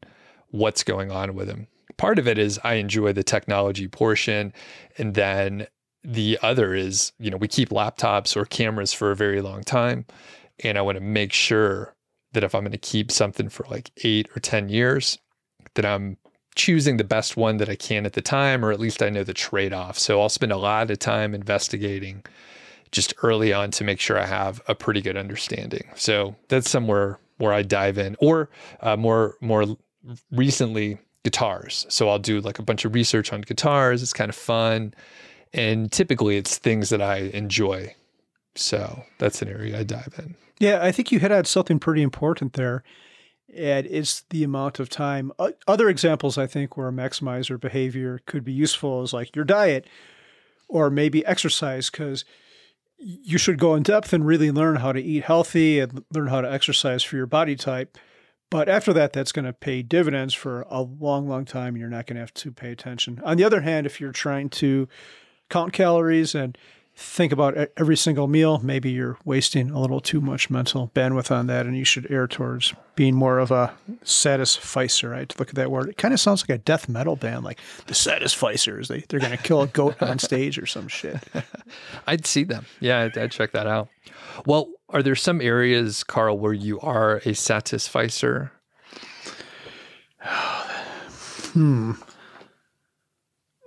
what's 0.52 0.84
going 0.84 1.12
on 1.12 1.34
with 1.34 1.48
them. 1.48 1.68
Part 1.98 2.20
of 2.20 2.28
it 2.28 2.38
is 2.38 2.60
I 2.64 2.76
enjoy 2.76 3.14
the 3.14 3.24
technology 3.24 3.88
portion. 3.88 4.54
And 4.98 5.16
then 5.16 5.68
the 6.04 6.38
other 6.42 6.74
is, 6.76 7.12
you 7.20 7.32
know, 7.32 7.38
we 7.38 7.48
keep 7.48 7.70
laptops 7.70 8.36
or 8.36 8.46
cameras 8.46 8.94
for 8.94 9.12
a 9.12 9.16
very 9.16 9.42
long 9.42 9.64
time. 9.64 10.06
And 10.64 10.78
I 10.78 10.82
want 10.82 10.98
to 10.98 11.04
make 11.04 11.34
sure 11.34 11.96
that 12.34 12.44
if 12.44 12.54
I'm 12.54 12.62
going 12.62 12.72
to 12.72 12.78
keep 12.78 13.12
something 13.12 13.50
for 13.50 13.66
like 13.70 13.92
eight 14.04 14.30
or 14.36 14.40
10 14.40 14.70
years, 14.70 15.18
that 15.76 15.86
I'm 15.86 16.18
choosing 16.56 16.98
the 16.98 17.04
best 17.04 17.36
one 17.36 17.58
that 17.58 17.70
I 17.70 17.76
can 17.76 18.06
at 18.06 18.14
the 18.14 18.22
time, 18.22 18.64
or 18.64 18.72
at 18.72 18.80
least 18.80 19.02
I 19.02 19.10
know 19.10 19.24
the 19.24 19.34
trade 19.34 19.74
off. 19.74 19.98
So 19.98 20.22
I'll 20.22 20.30
spend 20.30 20.52
a 20.52 20.58
lot 20.58 20.92
of 20.92 21.00
time 21.00 21.34
investigating 21.34 22.24
just 22.94 23.14
early 23.22 23.52
on 23.52 23.72
to 23.72 23.84
make 23.84 24.00
sure 24.00 24.18
I 24.18 24.26
have 24.26 24.62
a 24.70 24.74
pretty 24.74 25.02
good 25.02 25.18
understanding. 25.18 25.84
So 25.96 26.38
that's 26.48 26.70
somewhere 26.70 27.20
where 27.40 27.52
I 27.52 27.62
dive 27.64 27.98
in, 27.98 28.16
or 28.20 28.50
uh, 28.80 28.96
more 28.96 29.36
more 29.42 29.66
recently 30.32 30.98
guitars. 31.24 31.86
So 31.90 32.08
I'll 32.08 32.20
do 32.20 32.40
like 32.40 32.60
a 32.60 32.64
bunch 32.64 32.86
of 32.86 32.96
research 32.96 33.34
on 33.34 33.42
guitars. 33.42 34.02
It's 34.02 34.14
kind 34.14 34.30
of 34.30 34.36
fun, 34.36 34.94
and 35.52 35.92
typically 35.92 36.38
it's 36.38 36.58
things 36.58 36.90
that 36.90 37.02
I 37.02 37.32
enjoy. 37.34 37.94
So 38.56 39.04
that's 39.18 39.42
an 39.42 39.50
area 39.50 39.80
I 39.80 39.84
dive 39.84 40.16
in. 40.18 40.36
Yeah, 40.60 40.80
I 40.82 40.94
think 40.94 41.12
you 41.12 41.20
hit 41.20 41.32
on 41.32 41.44
something 41.46 41.80
pretty 41.80 42.02
important 42.02 42.54
there. 42.54 42.84
And 43.56 43.86
it's 43.86 44.22
the 44.32 44.44
amount 44.44 44.80
of 44.80 44.90
time. 44.90 45.32
Other 45.68 45.88
examples, 45.88 46.40
I 46.40 46.48
think, 46.48 46.76
where 46.76 46.88
a 46.88 46.92
maximizer 46.92 47.60
behavior 47.60 48.20
could 48.26 48.44
be 48.44 48.52
useful 48.52 49.04
is 49.04 49.14
like 49.14 49.36
your 49.36 49.46
diet 49.46 49.86
or 50.68 50.90
maybe 50.90 51.24
exercise, 51.24 51.92
because 51.92 52.26
you 53.04 53.38
should 53.38 53.60
go 53.60 53.76
in 53.76 53.84
depth 53.84 54.14
and 54.14 54.26
really 54.26 54.52
learn 54.52 54.78
how 54.78 54.92
to 54.92 55.02
eat 55.02 55.24
healthy 55.24 55.80
and 55.80 56.04
learn 56.14 56.28
how 56.28 56.42
to 56.42 56.52
exercise 56.52 57.04
for 57.04 57.16
your 57.16 57.26
body 57.26 57.56
type. 57.56 57.98
But 58.50 58.70
after 58.70 58.94
that, 58.94 59.14
that's 59.14 59.32
going 59.32 59.46
to 59.46 59.54
pay 59.54 59.82
dividends 59.82 60.34
for 60.34 60.66
a 60.70 60.82
long, 60.82 61.28
long 61.28 61.44
time. 61.44 61.76
You're 61.76 61.90
not 61.90 62.06
going 62.06 62.16
to 62.16 62.22
have 62.22 62.34
to 62.36 62.52
pay 62.52 62.72
attention. 62.72 63.20
On 63.26 63.36
the 63.36 63.44
other 63.44 63.62
hand, 63.62 63.86
if 63.86 64.00
you're 64.00 64.12
trying 64.12 64.50
to 64.52 64.88
count 65.50 65.74
calories 65.74 66.36
and 66.36 66.58
think 66.96 67.32
about 67.32 67.56
every 67.76 67.98
single 67.98 68.28
meal, 68.28 68.60
maybe 68.60 68.92
you're 68.92 69.18
wasting 69.26 69.72
a 69.72 69.80
little 69.80 70.00
too 70.00 70.22
much 70.22 70.50
mental 70.50 70.92
bandwidth 70.94 71.32
on 71.32 71.48
that, 71.48 71.66
and 71.66 71.76
you 71.76 71.84
should 71.84 72.10
err 72.12 72.28
towards 72.28 72.74
being 72.96 73.16
more 73.16 73.40
of 73.40 73.50
a 73.50 73.74
satisficer, 74.04 75.10
right? 75.10 75.28
To 75.30 75.40
look 75.40 75.50
at 75.50 75.56
that 75.56 75.72
word, 75.72 75.90
it 75.90 75.98
kind 75.98 76.14
of 76.14 76.20
sounds 76.20 76.44
like 76.44 76.50
a 76.50 76.58
death 76.60 76.88
metal 76.88 77.16
band, 77.16 77.44
like 77.44 77.60
the 77.88 77.94
satisficers. 77.94 78.88
They 78.88 79.00
they're 79.10 79.20
going 79.20 79.36
to 79.36 79.42
kill 79.44 79.62
a 79.62 79.68
goat 79.68 80.02
on 80.02 80.20
stage 80.20 80.60
or 80.60 80.68
some 80.68 80.88
shit. 80.88 81.18
I'd 82.08 82.26
see 82.26 82.44
them. 82.44 82.66
Yeah, 82.80 83.02
I'd, 83.02 83.18
I'd, 83.18 83.32
check 83.32 83.52
that 83.54 83.66
out. 83.66 83.90
Well, 84.46 84.70
are 84.90 85.02
there 85.02 85.16
some 85.16 85.42
areas, 85.42 86.04
Carl, 86.04 86.38
where 86.38 86.54
you 86.54 86.80
are 86.82 87.22
a 87.26 87.34
satisficer? 87.34 88.52
hmm. 90.22 91.94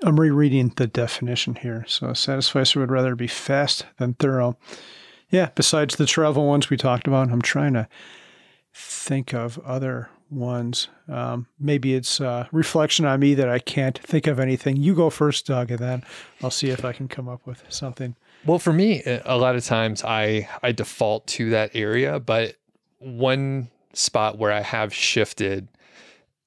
I'm 0.07 0.21
rereading 0.21 0.73
the 0.77 0.87
definition 0.87 1.57
here. 1.57 1.85
So, 1.89 2.11
a 2.11 2.15
satisficer 2.15 2.79
would 2.79 2.93
rather 2.93 3.17
be 3.17 3.27
fast 3.27 3.87
than 3.99 4.15
thorough. 4.15 4.57
Yeah, 5.31 5.51
besides 5.57 5.97
the 5.97 6.07
travel 6.07 6.47
ones 6.47 6.71
we 6.71 6.77
talked 6.77 7.09
about, 7.09 7.33
I'm 7.33 7.43
trying 7.43 7.73
to 7.73 7.89
think 8.73 9.35
of 9.35 9.59
other 9.67 10.09
ones. 10.31 10.89
Um, 11.09 11.49
maybe 11.59 11.95
it's 11.95 12.21
a 12.21 12.49
reflection 12.53 13.05
on 13.05 13.19
me 13.19 13.35
that 13.35 13.49
I 13.49 13.59
can't 13.59 13.99
think 13.99 14.29
of 14.29 14.39
anything. 14.39 14.77
You 14.77 14.95
go 14.95 15.11
first, 15.11 15.47
Doug, 15.47 15.73
and 15.73 15.81
then 15.81 16.05
I'll 16.41 16.53
see 16.53 16.71
if 16.71 16.85
I 16.85 16.93
can 16.93 17.09
come 17.09 17.29
up 17.29 17.45
with 17.45 17.65
something. 17.69 18.15
Well, 18.45 18.61
for 18.61 18.73
me, 18.73 19.03
a 19.05 19.37
lot 19.37 19.57
of 19.57 19.65
times 19.65 20.05
I 20.05 20.49
I 20.63 20.71
default 20.71 21.27
to 21.29 21.51
that 21.51 21.73
area, 21.75 22.21
but 22.21 22.55
one 23.01 23.71
spot 23.93 24.39
where 24.39 24.53
I 24.53 24.61
have 24.61 24.95
shifted 24.95 25.67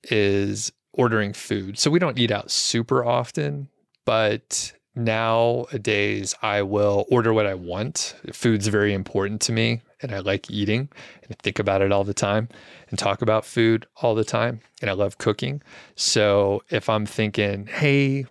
is 0.03 0.71
ordering 0.99 1.31
food. 1.31 1.79
So 1.79 1.89
we 1.89 1.97
don't 1.97 2.19
eat 2.19 2.29
out 2.29 2.51
super 2.51 3.05
often, 3.05 3.69
but 4.05 4.73
nowadays 4.95 6.35
I 6.41 6.61
will 6.61 7.05
order 7.09 7.33
what 7.33 7.45
I 7.45 7.53
want. 7.53 8.15
Food's 8.33 8.67
very 8.67 8.93
important 8.93 9.39
to 9.43 9.53
me 9.53 9.81
and 10.01 10.13
I 10.13 10.19
like 10.19 10.51
eating 10.51 10.89
and 11.23 11.39
think 11.39 11.57
about 11.57 11.81
it 11.81 11.93
all 11.93 12.03
the 12.03 12.13
time 12.13 12.49
and 12.89 12.99
talk 12.99 13.21
about 13.21 13.45
food 13.45 13.85
all 14.01 14.13
the 14.13 14.25
time. 14.25 14.59
And 14.81 14.89
I 14.89 14.93
love 14.93 15.17
cooking. 15.17 15.61
So 15.95 16.63
if 16.69 16.89
I'm 16.89 17.05
thinking, 17.05 17.67
hey, 17.67 18.25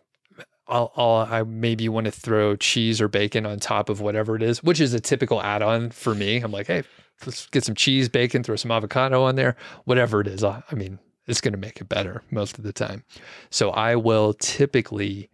I'll, 0.66 0.92
I'll, 0.94 1.26
i 1.30 1.42
maybe 1.44 1.88
want 1.88 2.04
to 2.04 2.10
throw 2.10 2.54
cheese 2.54 3.00
or 3.00 3.08
bacon 3.08 3.46
on 3.46 3.60
top 3.60 3.88
of 3.88 4.02
whatever 4.02 4.36
it 4.36 4.42
is, 4.42 4.62
which 4.62 4.78
is 4.78 4.92
a 4.92 5.00
typical 5.00 5.40
add 5.40 5.62
on 5.62 5.88
for 5.88 6.14
me. 6.14 6.36
I'm 6.42 6.52
like, 6.52 6.66
hey, 6.66 6.82
let's 7.24 7.46
get 7.46 7.64
some 7.64 7.74
cheese, 7.74 8.10
bacon, 8.10 8.42
throw 8.42 8.56
some 8.56 8.70
avocado 8.70 9.22
on 9.22 9.36
there, 9.36 9.56
whatever 9.86 10.20
it 10.20 10.26
is. 10.26 10.44
I, 10.44 10.62
I 10.70 10.74
mean, 10.74 10.98
it's 11.28 11.40
going 11.40 11.52
to 11.52 11.58
make 11.58 11.80
it 11.80 11.88
better 11.88 12.22
most 12.30 12.58
of 12.58 12.64
the 12.64 12.72
time. 12.72 13.04
So 13.50 13.70
I 13.70 13.94
will 13.94 14.32
typically 14.34 15.28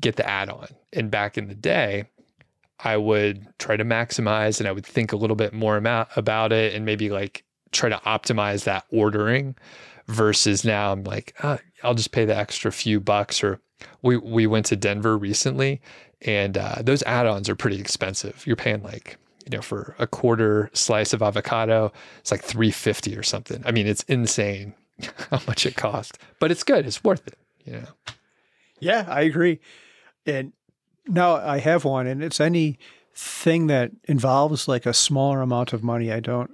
get 0.00 0.16
the 0.16 0.28
add 0.28 0.50
on. 0.50 0.68
And 0.92 1.10
back 1.10 1.38
in 1.38 1.48
the 1.48 1.54
day, 1.54 2.04
I 2.78 2.96
would 2.96 3.46
try 3.58 3.76
to 3.76 3.84
maximize 3.84 4.60
and 4.60 4.68
I 4.68 4.72
would 4.72 4.86
think 4.86 5.12
a 5.12 5.16
little 5.16 5.36
bit 5.36 5.54
more 5.54 5.76
about, 5.76 6.52
it 6.52 6.74
and 6.74 6.84
maybe 6.84 7.08
like 7.08 7.44
try 7.70 7.88
to 7.88 7.96
optimize 8.04 8.64
that 8.64 8.84
ordering 8.90 9.54
versus 10.06 10.64
now 10.64 10.92
I'm 10.92 11.04
like, 11.04 11.34
oh, 11.42 11.58
I'll 11.82 11.94
just 11.94 12.12
pay 12.12 12.24
the 12.24 12.36
extra 12.36 12.70
few 12.70 13.00
bucks. 13.00 13.42
Or 13.42 13.60
we, 14.02 14.16
we 14.18 14.46
went 14.46 14.66
to 14.66 14.76
Denver 14.76 15.16
recently 15.16 15.80
and 16.20 16.58
uh, 16.58 16.82
those 16.82 17.02
add 17.04 17.26
ons 17.26 17.48
are 17.48 17.56
pretty 17.56 17.80
expensive. 17.80 18.46
You're 18.46 18.56
paying 18.56 18.82
like, 18.82 19.16
you 19.44 19.56
know, 19.56 19.62
for 19.62 19.96
a 19.98 20.06
quarter 20.06 20.70
slice 20.72 21.12
of 21.12 21.22
avocado, 21.22 21.92
it's 22.18 22.30
like 22.30 22.42
350 22.42 23.16
or 23.16 23.22
something. 23.22 23.62
I 23.64 23.70
mean, 23.70 23.86
it's 23.86 24.02
insane 24.04 24.74
how 25.30 25.40
much 25.46 25.66
it 25.66 25.76
cost, 25.76 26.18
but 26.38 26.50
it's 26.50 26.62
good. 26.62 26.86
It's 26.86 27.02
worth 27.02 27.26
it. 27.26 27.38
You 27.64 27.72
know. 27.72 27.88
Yeah, 28.80 29.06
I 29.08 29.22
agree. 29.22 29.60
And 30.26 30.52
now 31.06 31.36
I 31.36 31.58
have 31.58 31.84
one, 31.84 32.06
and 32.06 32.22
it's 32.22 32.40
any 32.40 32.78
thing 33.14 33.66
that 33.66 33.92
involves 34.04 34.66
like 34.66 34.86
a 34.86 34.94
smaller 34.94 35.40
amount 35.40 35.72
of 35.72 35.82
money. 35.84 36.10
I 36.12 36.20
don't 36.20 36.50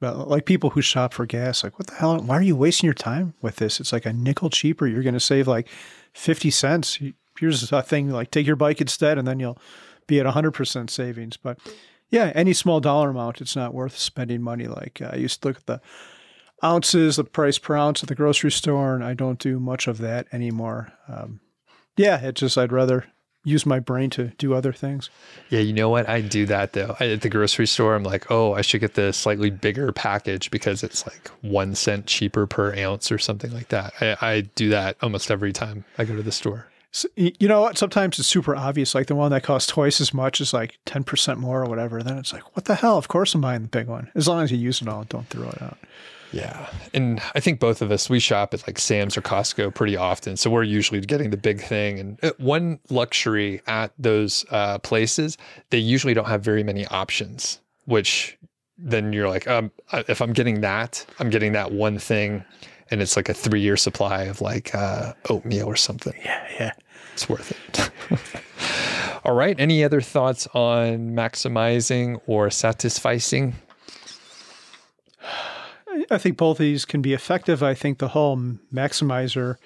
like 0.00 0.46
people 0.46 0.70
who 0.70 0.82
shop 0.82 1.12
for 1.12 1.26
gas. 1.26 1.62
Like, 1.62 1.78
what 1.78 1.88
the 1.88 1.94
hell? 1.94 2.18
Why 2.20 2.36
are 2.36 2.42
you 2.42 2.56
wasting 2.56 2.86
your 2.86 2.94
time 2.94 3.34
with 3.42 3.56
this? 3.56 3.80
It's 3.80 3.92
like 3.92 4.06
a 4.06 4.12
nickel 4.12 4.50
cheaper. 4.50 4.86
You're 4.86 5.02
going 5.02 5.14
to 5.14 5.20
save 5.20 5.46
like 5.46 5.68
fifty 6.12 6.50
cents. 6.50 6.98
Here's 7.38 7.72
a 7.72 7.82
thing 7.82 8.10
like 8.10 8.30
take 8.30 8.46
your 8.46 8.56
bike 8.56 8.80
instead, 8.80 9.18
and 9.18 9.26
then 9.26 9.40
you'll 9.40 9.58
be 10.06 10.20
at 10.20 10.26
hundred 10.26 10.52
percent 10.52 10.90
savings. 10.90 11.36
But 11.36 11.58
yeah, 12.10 12.32
any 12.34 12.52
small 12.52 12.80
dollar 12.80 13.10
amount, 13.10 13.40
it's 13.40 13.56
not 13.56 13.74
worth 13.74 13.96
spending 13.96 14.42
money. 14.42 14.66
Like 14.66 15.00
uh, 15.02 15.10
I 15.12 15.16
used 15.16 15.42
to 15.42 15.48
look 15.48 15.58
at 15.58 15.66
the 15.66 15.80
ounces, 16.62 17.16
the 17.16 17.24
price 17.24 17.58
per 17.58 17.76
ounce 17.76 18.02
at 18.02 18.08
the 18.08 18.14
grocery 18.14 18.52
store, 18.52 18.94
and 18.94 19.04
I 19.04 19.14
don't 19.14 19.38
do 19.38 19.58
much 19.58 19.86
of 19.86 19.98
that 19.98 20.26
anymore. 20.32 20.92
Um, 21.08 21.40
yeah, 21.96 22.20
it 22.20 22.34
just 22.34 22.56
I'd 22.56 22.72
rather 22.72 23.06
use 23.44 23.64
my 23.64 23.80
brain 23.80 24.10
to 24.10 24.28
do 24.38 24.54
other 24.54 24.72
things. 24.72 25.08
Yeah, 25.48 25.60
you 25.60 25.72
know 25.72 25.88
what? 25.88 26.08
I 26.08 26.20
do 26.20 26.46
that 26.46 26.72
though. 26.72 26.96
I, 27.00 27.08
at 27.08 27.22
the 27.22 27.28
grocery 27.28 27.66
store, 27.66 27.94
I'm 27.94 28.02
like, 28.02 28.30
oh, 28.30 28.52
I 28.52 28.60
should 28.60 28.80
get 28.80 28.94
the 28.94 29.12
slightly 29.12 29.50
bigger 29.50 29.92
package 29.92 30.50
because 30.50 30.82
it's 30.82 31.06
like 31.06 31.28
one 31.40 31.74
cent 31.74 32.06
cheaper 32.06 32.46
per 32.46 32.76
ounce 32.76 33.10
or 33.10 33.18
something 33.18 33.52
like 33.52 33.68
that. 33.68 33.94
I, 34.00 34.16
I 34.20 34.40
do 34.40 34.68
that 34.70 34.96
almost 35.02 35.30
every 35.30 35.52
time 35.52 35.84
I 35.96 36.04
go 36.04 36.16
to 36.16 36.22
the 36.22 36.32
store. 36.32 36.66
So, 36.92 37.08
you 37.14 37.46
know 37.46 37.60
what? 37.60 37.78
Sometimes 37.78 38.18
it's 38.18 38.26
super 38.26 38.56
obvious. 38.56 38.96
Like 38.96 39.06
the 39.06 39.14
one 39.14 39.30
that 39.30 39.44
costs 39.44 39.70
twice 39.70 40.00
as 40.00 40.12
much 40.12 40.40
is 40.40 40.52
like 40.52 40.78
10% 40.86 41.36
more 41.36 41.62
or 41.62 41.68
whatever. 41.68 42.02
Then 42.02 42.18
it's 42.18 42.32
like, 42.32 42.56
what 42.56 42.64
the 42.64 42.74
hell? 42.74 42.98
Of 42.98 43.06
course 43.06 43.32
I'm 43.34 43.40
buying 43.40 43.62
the 43.62 43.68
big 43.68 43.86
one. 43.86 44.10
As 44.16 44.26
long 44.26 44.42
as 44.42 44.50
you 44.50 44.58
use 44.58 44.82
it 44.82 44.88
all, 44.88 45.04
don't 45.04 45.28
throw 45.28 45.48
it 45.48 45.62
out. 45.62 45.78
Yeah. 46.32 46.70
And 46.94 47.20
I 47.34 47.40
think 47.40 47.60
both 47.60 47.82
of 47.82 47.90
us, 47.90 48.08
we 48.08 48.20
shop 48.20 48.54
at 48.54 48.66
like 48.66 48.78
Sam's 48.78 49.16
or 49.16 49.22
Costco 49.22 49.74
pretty 49.74 49.96
often. 49.96 50.36
So 50.36 50.50
we're 50.50 50.62
usually 50.62 51.00
getting 51.00 51.30
the 51.30 51.36
big 51.36 51.60
thing. 51.60 51.98
And 51.98 52.24
uh, 52.24 52.32
one 52.38 52.78
luxury 52.88 53.62
at 53.66 53.92
those 53.98 54.44
uh, 54.50 54.78
places, 54.78 55.36
they 55.70 55.78
usually 55.78 56.14
don't 56.14 56.28
have 56.28 56.42
very 56.42 56.62
many 56.62 56.86
options, 56.86 57.60
which 57.86 58.38
then 58.78 59.12
you're 59.12 59.28
like, 59.28 59.46
um, 59.48 59.70
if 59.92 60.20
I'm 60.20 60.32
getting 60.32 60.60
that, 60.60 61.04
I'm 61.18 61.30
getting 61.30 61.52
that 61.52 61.72
one 61.72 61.98
thing. 61.98 62.44
And 62.90 63.00
it's 63.00 63.16
like 63.16 63.28
a 63.28 63.34
three 63.34 63.60
year 63.60 63.76
supply 63.76 64.24
of 64.24 64.40
like 64.40 64.74
uh, 64.74 65.12
oatmeal 65.28 65.66
or 65.66 65.76
something. 65.76 66.14
Yeah, 66.24 66.46
yeah. 66.58 66.72
It's 67.12 67.28
worth 67.28 67.52
it. 67.52 67.90
All 69.24 69.34
right. 69.34 69.58
Any 69.58 69.84
other 69.84 70.00
thoughts 70.00 70.48
on 70.54 71.10
maximizing 71.10 72.20
or 72.26 72.48
satisficing? 72.48 73.52
I 76.10 76.18
think 76.18 76.36
both 76.36 76.58
these 76.58 76.84
can 76.84 77.02
be 77.02 77.12
effective. 77.12 77.62
I 77.62 77.74
think 77.74 77.98
the 77.98 78.08
whole 78.08 78.36
maximizer 78.36 79.56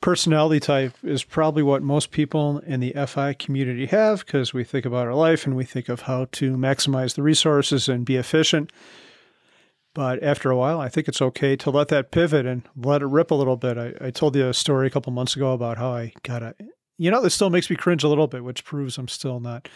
personality 0.00 0.60
type 0.60 0.92
is 1.02 1.24
probably 1.24 1.62
what 1.62 1.82
most 1.82 2.10
people 2.12 2.58
in 2.60 2.80
the 2.80 2.94
FI 3.06 3.32
community 3.32 3.86
have 3.86 4.24
because 4.24 4.54
we 4.54 4.62
think 4.62 4.84
about 4.84 5.06
our 5.06 5.14
life 5.14 5.46
and 5.46 5.56
we 5.56 5.64
think 5.64 5.88
of 5.88 6.02
how 6.02 6.26
to 6.32 6.56
maximize 6.56 7.14
the 7.14 7.22
resources 7.22 7.88
and 7.88 8.06
be 8.06 8.16
efficient. 8.16 8.70
But 9.94 10.22
after 10.22 10.50
a 10.50 10.56
while, 10.56 10.78
I 10.78 10.90
think 10.90 11.08
it's 11.08 11.22
okay 11.22 11.56
to 11.56 11.70
let 11.70 11.88
that 11.88 12.10
pivot 12.10 12.46
and 12.46 12.62
let 12.76 13.02
it 13.02 13.06
rip 13.06 13.30
a 13.30 13.34
little 13.34 13.56
bit. 13.56 13.78
I, 13.78 13.94
I 14.00 14.10
told 14.10 14.36
you 14.36 14.48
a 14.48 14.54
story 14.54 14.86
a 14.86 14.90
couple 14.90 15.12
months 15.12 15.34
ago 15.34 15.54
about 15.54 15.78
how 15.78 15.90
I 15.90 16.12
got 16.22 16.42
a, 16.42 16.54
you 16.98 17.10
know, 17.10 17.22
this 17.22 17.34
still 17.34 17.50
makes 17.50 17.70
me 17.70 17.76
cringe 17.76 18.04
a 18.04 18.08
little 18.08 18.26
bit, 18.26 18.44
which 18.44 18.64
proves 18.64 18.98
I'm 18.98 19.08
still 19.08 19.40
not, 19.40 19.68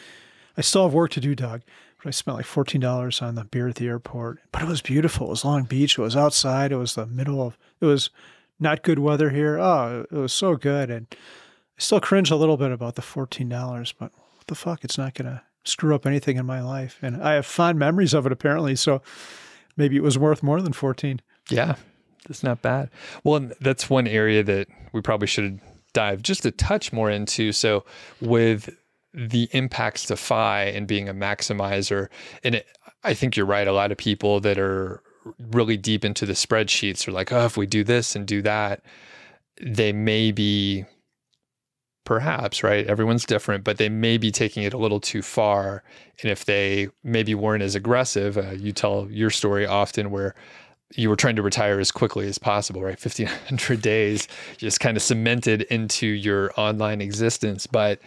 I 0.57 0.61
still 0.61 0.85
have 0.85 0.95
work 0.95 1.11
to 1.13 1.21
do, 1.21 1.35
Doug. 1.35 1.63
But 2.03 2.09
I 2.09 2.11
spent 2.13 2.37
like 2.39 2.47
$14 2.47 3.23
on 3.23 3.35
the 3.35 3.45
beer 3.45 3.69
at 3.69 3.75
the 3.75 3.87
airport. 3.87 4.39
But 4.53 4.63
it 4.63 4.69
was 4.69 4.81
beautiful. 4.81 5.27
It 5.27 5.31
was 5.31 5.45
Long 5.45 5.65
Beach. 5.65 5.99
It 5.99 6.03
was 6.03 6.17
outside. 6.17 6.73
It 6.73 6.77
was 6.77 6.95
the 6.95 7.07
middle 7.07 7.43
of, 7.43 7.59
it 7.81 7.87
was 7.87 8.11
not 8.59 8.83
good 8.83 8.99
weather 8.99 9.31
here. 9.31 9.59
Oh, 9.59 10.07
it 10.11 10.17
was 10.17 10.33
so 10.33 10.57
good. 10.57 10.91
And 10.91 11.07
I 11.11 11.17
still 11.77 12.01
cringe 12.01 12.31
a 12.31 12.37
little 12.37 12.57
bit 12.57 12.73
about 12.73 12.95
the 12.95 13.03
$14, 13.03 13.95
but 13.99 14.13
what 14.13 14.47
the 14.47 14.55
fuck? 14.55 14.83
It's 14.85 14.97
not 14.97 15.15
to 15.17 15.43
screw 15.65 15.95
up 15.95 16.07
anything 16.07 16.39
in 16.39 16.47
my 16.47 16.63
life. 16.63 16.99
And 17.03 17.23
I 17.23 17.35
have 17.35 17.45
fond 17.45 17.79
memories 17.79 18.15
of 18.15 18.25
it 18.25 18.33
apparently. 18.33 18.77
So 18.77 19.03
maybe 19.77 19.97
it 19.97 20.03
was 20.03 20.19
worth 20.19 20.43
more 20.43 20.63
than 20.63 20.73
14. 20.73 21.21
Yeah, 21.51 21.75
that's 22.27 22.43
not 22.43 22.63
bad. 22.63 22.89
Well, 23.25 23.51
that's 23.61 23.91
one 23.91 24.07
area 24.07 24.43
that 24.43 24.69
we 24.93 25.03
probably 25.03 25.27
should 25.27 25.61
dive 25.93 26.23
just 26.23 26.47
a 26.47 26.51
touch 26.51 26.93
more 26.93 27.11
into. 27.11 27.53
So 27.53 27.85
with 28.21 28.75
the 29.13 29.49
impacts 29.53 30.07
to 30.07 30.17
FI 30.17 30.65
and 30.65 30.87
being 30.87 31.09
a 31.09 31.15
maximizer, 31.15 32.09
and 32.45 32.57
it, 32.57 32.67
I 33.03 33.15
think 33.15 33.37
you're 33.37 33.47
right. 33.47 33.67
A 33.67 33.73
lot 33.73 33.93
of 33.93 33.99
people 33.99 34.41
that 34.41 34.59
are 34.59 35.03
really 35.51 35.77
deep 35.77 36.05
into 36.05 36.27
the 36.27 36.33
spreadsheets 36.33 37.07
are 37.07 37.13
like, 37.13 37.33
oh, 37.33 37.45
if 37.45 37.57
we 37.57 37.67
do 37.67 37.85
this 37.85 38.17
and 38.17 38.27
do 38.27 38.43
that, 38.43 38.83
they 39.61 39.93
may 39.93 40.33
be 40.33 40.85
perhaps, 42.05 42.63
right? 42.63 42.87
Everyone's 42.87 43.25
different, 43.25 43.63
but 43.63 43.79
they 43.79 43.89
may 43.89 44.19
be 44.19 44.31
taking 44.31 44.63
it 44.65 44.75
a 44.75 44.79
little 44.79 45.01
too 45.01 45.23
far. 45.23 45.83
And 46.23 46.31
if 46.31 46.45
they 46.45 46.89
maybe 47.05 47.35
weren't 47.35 47.63
as 47.63 47.75
aggressive, 47.75 48.37
uh, 48.37 48.53
you 48.53 48.73
tell 48.73 49.07
your 49.11 49.31
story 49.31 49.67
often 49.67 50.11
where 50.11 50.35
you 50.97 51.09
were 51.09 51.17
trying 51.17 51.37
to 51.37 51.43
retire 51.43 51.79
as 51.79 51.93
quickly 51.93 52.27
as 52.27 52.39
possible, 52.39 52.83
right? 52.83 52.99
1500 53.05 53.81
days 53.81 54.29
just 54.57 54.81
kind 54.81 54.97
of 54.97 55.03
cemented 55.03 55.63
into 55.63 56.07
your 56.07 56.51
online 56.57 57.01
existence. 57.01 57.67
But 57.67 58.01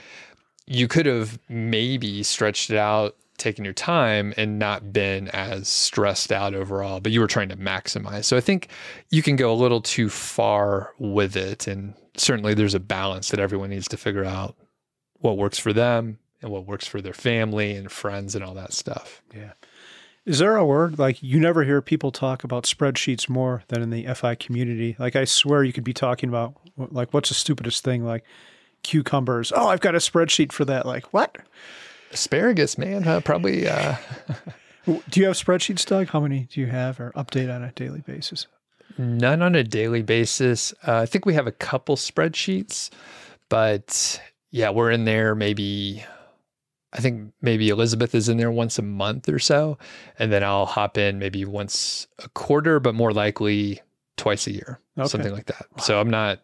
you 0.66 0.88
could 0.88 1.06
have 1.06 1.40
maybe 1.50 2.24
stretched 2.24 2.70
it 2.70 2.78
out 2.78 3.16
taken 3.38 3.66
your 3.66 3.74
time 3.74 4.34
and 4.38 4.60
not 4.60 4.94
been 4.94 5.28
as 5.30 5.68
stressed 5.68 6.32
out 6.32 6.54
overall, 6.54 7.00
but 7.00 7.12
you 7.12 7.20
were 7.20 7.28
trying 7.28 7.50
to 7.50 7.58
maximize. 7.58 8.26
So 8.26 8.38
I 8.38 8.42
think 8.42 8.70
you 9.10 9.22
can 9.22 9.36
go 9.36 9.52
a 9.52 9.56
little 9.56 9.82
too 9.82 10.10
far 10.10 10.94
with 11.00 11.36
it. 11.36 11.68
And 11.68 11.94
certainly 12.16 12.54
there's 12.54 12.76
a 12.76 12.80
balance 12.80 13.30
that 13.30 13.40
everyone 13.40 13.70
needs 13.70 13.88
to 13.90 13.98
figure 13.98 14.24
out 14.24 14.56
what 15.20 15.38
works 15.38 15.58
for 15.58 15.74
them 15.74 16.20
and 16.42 16.52
what 16.52 16.66
works 16.66 16.88
for 16.88 17.02
their 17.02 17.14
family 17.14 17.76
and 17.76 17.92
friends 17.92 18.36
and 18.36 18.44
all 18.44 18.54
that 18.54 18.74
stuff. 18.74 19.22
Yeah. 19.36 19.54
Is 20.26 20.40
there 20.40 20.56
a 20.56 20.66
word 20.66 20.98
like 20.98 21.22
you 21.22 21.40
never 21.40 21.66
hear 21.66 21.82
people 21.82 22.12
talk 22.12 22.46
about 22.46 22.64
spreadsheets 22.64 23.28
more 23.28 23.64
than 23.68 23.82
in 23.82 23.90
the 23.90 24.06
FI 24.14 24.36
community? 24.36 24.96
Like 24.98 25.18
I 25.18 25.26
swear 25.26 25.64
you 25.64 25.74
could 25.74 25.84
be 25.84 25.94
talking 25.94 26.30
about 26.30 26.56
like 26.78 27.14
what's 27.14 27.30
the 27.30 27.36
stupidest 27.36 27.84
thing 27.84 28.06
like 28.06 28.24
cucumbers. 28.84 29.52
Oh, 29.56 29.68
I've 29.68 29.82
got 29.82 29.96
a 29.96 30.00
spreadsheet 30.00 30.52
for 30.52 30.66
that. 30.66 30.86
Like 30.86 31.14
what? 31.14 31.38
asparagus, 32.14 32.78
man. 32.78 33.04
Huh? 33.04 33.22
Probably. 33.22 33.68
Uh... 33.68 33.96
do 34.86 35.20
you 35.20 35.26
have 35.26 35.36
spreadsheets, 35.36 35.86
Doug? 35.86 36.08
How 36.10 36.20
many 36.20 36.48
do 36.52 36.62
you 36.62 36.68
have 36.68 37.00
or 37.00 37.12
update 37.12 37.54
on 37.54 37.64
a 37.64 37.72
daily 37.72 38.02
basis? 38.02 38.48
None 38.98 39.42
on 39.42 39.56
a 39.56 39.64
daily 39.64 40.04
basis. 40.04 40.74
Uh, 40.88 40.98
I 40.98 41.06
think 41.06 41.26
we 41.26 41.34
have 41.34 41.48
a 41.48 41.52
couple 41.52 41.96
spreadsheets, 41.96 42.92
but 43.50 44.22
yeah, 44.52 44.70
we're 44.70 44.92
in 44.92 45.06
there 45.06 45.34
maybe. 45.36 46.06
I 46.96 47.00
think 47.00 47.34
maybe 47.42 47.70
Elizabeth 47.70 48.14
is 48.14 48.30
in 48.30 48.38
there 48.38 48.52
once 48.52 48.78
a 48.78 48.84
month 48.84 49.28
or 49.28 49.40
so, 49.40 49.80
and 50.20 50.32
then 50.32 50.44
I'll 50.44 50.68
hop 50.68 50.96
in 50.96 51.18
maybe 51.18 51.44
once 51.44 52.06
a 52.24 52.30
quarter, 52.30 52.80
but 52.80 52.94
more 52.94 53.12
likely 53.12 53.82
twice 54.16 54.46
a 54.46 54.52
year, 54.52 54.80
okay. 54.96 55.08
something 55.08 55.34
like 55.34 55.48
that. 55.48 55.66
Wow. 55.72 55.84
So 55.84 56.00
I'm 56.00 56.12
not 56.12 56.40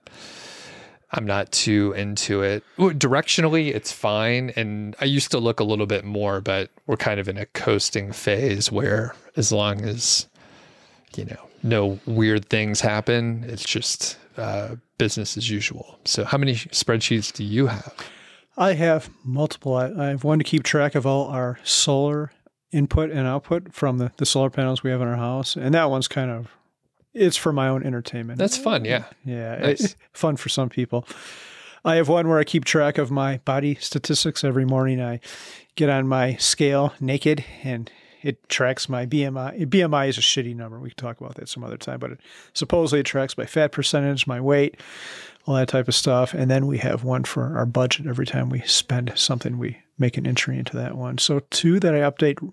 I'm 1.12 1.26
not 1.26 1.52
too 1.52 1.93
into 1.93 2.43
it. 2.43 2.63
Directionally, 2.78 3.74
it's 3.74 3.91
fine. 3.91 4.52
And 4.56 4.95
I 5.02 5.06
used 5.06 5.32
to 5.32 5.39
look 5.39 5.60
a 5.60 5.63
little 5.63 5.88
bit 5.88 6.06
more, 6.06 6.39
but 6.39 6.69
we're 6.86 6.98
kind 6.98 7.19
of 7.19 7.28
in 7.28 7.38
a 7.38 7.48
coasting 7.48 8.12
phase 8.12 8.72
where 8.72 9.15
as 9.36 9.52
long 9.52 9.82
as, 9.82 10.28
you 11.15 11.26
know, 11.26 11.50
no 11.63 12.00
weird 12.06 12.48
things 12.50 12.82
happen, 12.82 13.43
it's 13.48 13.65
just 13.65 14.17
uh, 14.38 14.76
business 14.98 15.36
as 15.36 15.50
usual. 15.50 16.00
So, 16.06 16.24
how 16.26 16.38
many 16.38 16.56
spreadsheets 16.56 17.34
do 17.34 17.43
you 17.43 17.67
have? 17.67 17.93
I 18.58 18.74
have 18.74 19.10
multiple. 19.24 19.76
I, 19.76 20.10
have 20.10 20.24
one 20.24 20.38
to 20.38 20.43
keep 20.43 20.63
track 20.63 20.93
of 20.93 21.06
all 21.06 21.28
our 21.28 21.60
solar 21.63 22.32
input 22.72 23.10
and 23.10 23.26
output 23.26 23.74
from 23.74 23.98
the, 23.98 24.12
the 24.17 24.26
solar 24.26 24.50
panels 24.50 24.84
we 24.84 24.91
have 24.91 25.02
in 25.02 25.08
our 25.08 25.15
house. 25.15 25.56
And 25.56 25.74
that 25.74 25.89
one's 25.89 26.08
kind 26.08 26.30
of 26.30 26.50
it's 27.13 27.38
for 27.38 27.52
my 27.52 27.67
own 27.67 27.84
entertainment. 27.84 28.39
That's 28.39 28.58
fun. 28.58 28.86
Yeah. 28.86 29.06
Yeah. 29.26 29.58
Nice. 29.58 29.82
It, 29.82 29.95
fun 30.13 30.38
for 30.38 30.50
some 30.50 30.69
people. 30.69 31.06
I 31.86 31.95
have 31.95 32.10
one 32.10 32.28
where 32.28 32.39
I 32.39 32.43
keep 32.43 32.65
track 32.65 32.98
of 32.98 33.10
my 33.10 33.38
body 33.39 33.76
statistics 33.76 34.43
every 34.43 34.65
morning. 34.65 35.02
I 35.02 35.19
get 35.76 35.89
on 35.89 36.08
my 36.08 36.36
scale 36.36 36.93
naked 37.00 37.43
and 37.63 37.89
it 38.22 38.50
tracks 38.50 38.89
my 38.89 39.06
BMI. 39.06 39.65
BMI 39.65 40.10
is 40.10 40.17
a 40.17 40.22
shitty 40.22 40.56
number. 40.56 40.80
We 40.80 40.89
can 40.89 40.98
talk 40.98 41.22
about 41.22 41.36
that 41.36 41.48
some 41.48 41.63
other 41.63 41.78
time, 41.78 42.00
but 42.00 42.12
it 42.12 42.19
supposedly 42.54 43.00
it 43.00 43.06
tracks 43.06 43.38
my 43.38 43.45
fat 43.45 43.72
percentage, 43.72 44.28
my 44.28 44.41
weight, 44.41 44.78
all 45.45 45.56
that 45.56 45.69
type 45.69 45.88
of 45.88 45.95
stuff. 45.95 46.34
And 46.34 46.52
then 46.52 46.67
we 46.67 46.80
have 46.80 47.06
one 47.06 47.24
for 47.24 47.58
our 47.58 47.65
budget. 47.65 48.08
Every 48.08 48.26
time 48.26 48.50
we 48.50 48.60
spend 48.62 49.13
something, 49.15 49.58
we 49.58 49.78
make 49.98 50.17
an 50.17 50.28
entry 50.28 50.58
into 50.58 50.76
that 50.76 50.95
one. 50.95 51.17
So 51.17 51.39
two 51.50 51.80
that 51.80 51.95
I 51.95 52.00
update 52.00 52.45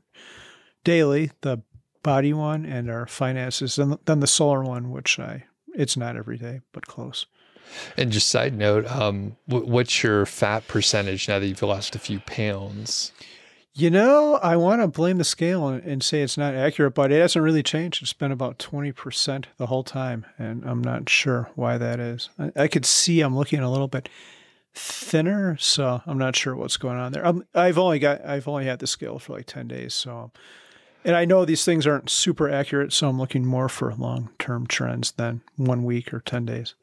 daily, 0.85 1.33
the 1.41 1.63
body 2.07 2.33
one 2.33 2.65
and 2.65 2.89
our 2.89 3.05
finances, 3.07 3.79
and 3.79 3.99
then 4.05 4.21
the 4.21 4.29
solar 4.29 4.63
one, 4.63 4.91
which 4.91 5.19
I 5.19 5.45
it's 5.75 5.97
not 5.97 6.17
every 6.17 6.39
day, 6.39 6.61
but 6.73 6.87
close. 6.87 7.27
And 7.97 8.13
just 8.13 8.29
side 8.29 8.57
note, 8.57 8.87
um, 8.87 9.37
what's 9.47 10.05
your 10.05 10.25
fat 10.25 10.69
percentage 10.69 11.29
now 11.29 11.41
that 11.41 11.47
you've 11.47 11.61
lost 11.61 11.97
a 11.97 11.99
few 11.99 12.21
pounds? 12.21 13.11
You 13.75 13.91
know, 13.91 14.37
I 14.37 14.57
want 14.57 14.81
to 14.81 14.89
blame 14.89 15.19
the 15.19 15.25
scale 15.25 15.69
and, 15.69 15.83
and, 15.83 16.03
say 16.03 16.23
it's 16.23 16.39
not 16.39 16.55
accurate, 16.55 16.95
but 16.95 17.13
it 17.13 17.21
hasn't 17.21 17.45
really 17.45 17.63
changed. 17.63 18.03
It's 18.03 18.15
been 18.15 18.33
about 18.33 18.59
20% 18.59 19.45
the 19.59 19.67
whole 19.67 19.83
time, 19.83 20.25
and 20.39 20.65
I'm 20.65 20.81
not 20.81 21.11
sure 21.11 21.51
why 21.57 21.77
that 21.77 22.01
is. 22.01 22.31
I, 22.39 22.53
I 22.57 22.69
could 22.69 22.87
see 22.87 23.21
I'm 23.21 23.37
looking 23.37 23.61
a 23.61 23.71
little 23.71 23.89
bit 23.89 24.09
thinner, 24.75 25.57
so 25.59 26.01
I'm 26.07 26.17
not 26.17 26.37
sure 26.37 26.57
what's 26.57 26.79
going 26.79 26.97
on 26.97 27.13
there. 27.13 27.27
i 27.55 27.67
have 27.67 27.79
only 27.79 27.99
got 27.99 28.25
I've 28.25 28.49
only 28.49 28.65
had 28.65 28.79
the 28.79 28.87
scale 28.87 29.19
for 29.19 29.35
like 29.35 29.47
10 29.47 29.69
days, 29.69 29.93
so 29.93 30.31
and 31.07 31.15
I 31.15 31.25
know 31.25 31.45
these 31.45 31.65
things 31.65 31.87
aren't 31.87 32.11
super 32.11 32.51
accurate, 32.51 32.93
so 32.93 33.09
I'm 33.09 33.17
looking 33.19 33.47
more 33.47 33.69
for 33.69 33.95
long 33.95 34.31
term 34.41 34.67
trends 34.67 35.13
than 35.13 35.41
one 35.55 35.85
week 35.85 36.13
or 36.13 36.19
10 36.19 36.45
days. 36.45 36.75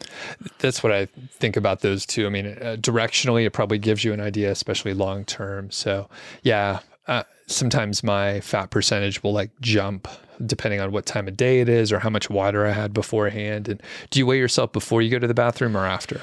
That's 0.59 0.81
what 0.81 0.93
I 0.93 1.05
think 1.05 1.57
about 1.57 1.81
those 1.81 2.05
too. 2.05 2.25
I 2.25 2.29
mean, 2.29 2.47
uh, 2.47 2.77
directionally, 2.79 3.45
it 3.45 3.51
probably 3.51 3.79
gives 3.79 4.05
you 4.05 4.13
an 4.13 4.21
idea, 4.21 4.49
especially 4.49 4.93
long 4.93 5.25
term. 5.25 5.69
So, 5.71 6.09
yeah, 6.41 6.79
uh, 7.07 7.23
sometimes 7.47 8.01
my 8.01 8.39
fat 8.39 8.71
percentage 8.71 9.21
will 9.23 9.33
like 9.33 9.51
jump 9.59 10.07
depending 10.45 10.79
on 10.79 10.93
what 10.93 11.05
time 11.05 11.27
of 11.27 11.35
day 11.35 11.59
it 11.59 11.67
is 11.67 11.91
or 11.91 11.99
how 11.99 12.09
much 12.09 12.29
water 12.29 12.65
I 12.65 12.71
had 12.71 12.93
beforehand. 12.93 13.67
And 13.67 13.83
do 14.09 14.19
you 14.19 14.25
weigh 14.25 14.39
yourself 14.39 14.71
before 14.71 15.01
you 15.01 15.09
go 15.09 15.19
to 15.19 15.27
the 15.27 15.33
bathroom 15.33 15.75
or 15.75 15.85
after? 15.85 16.21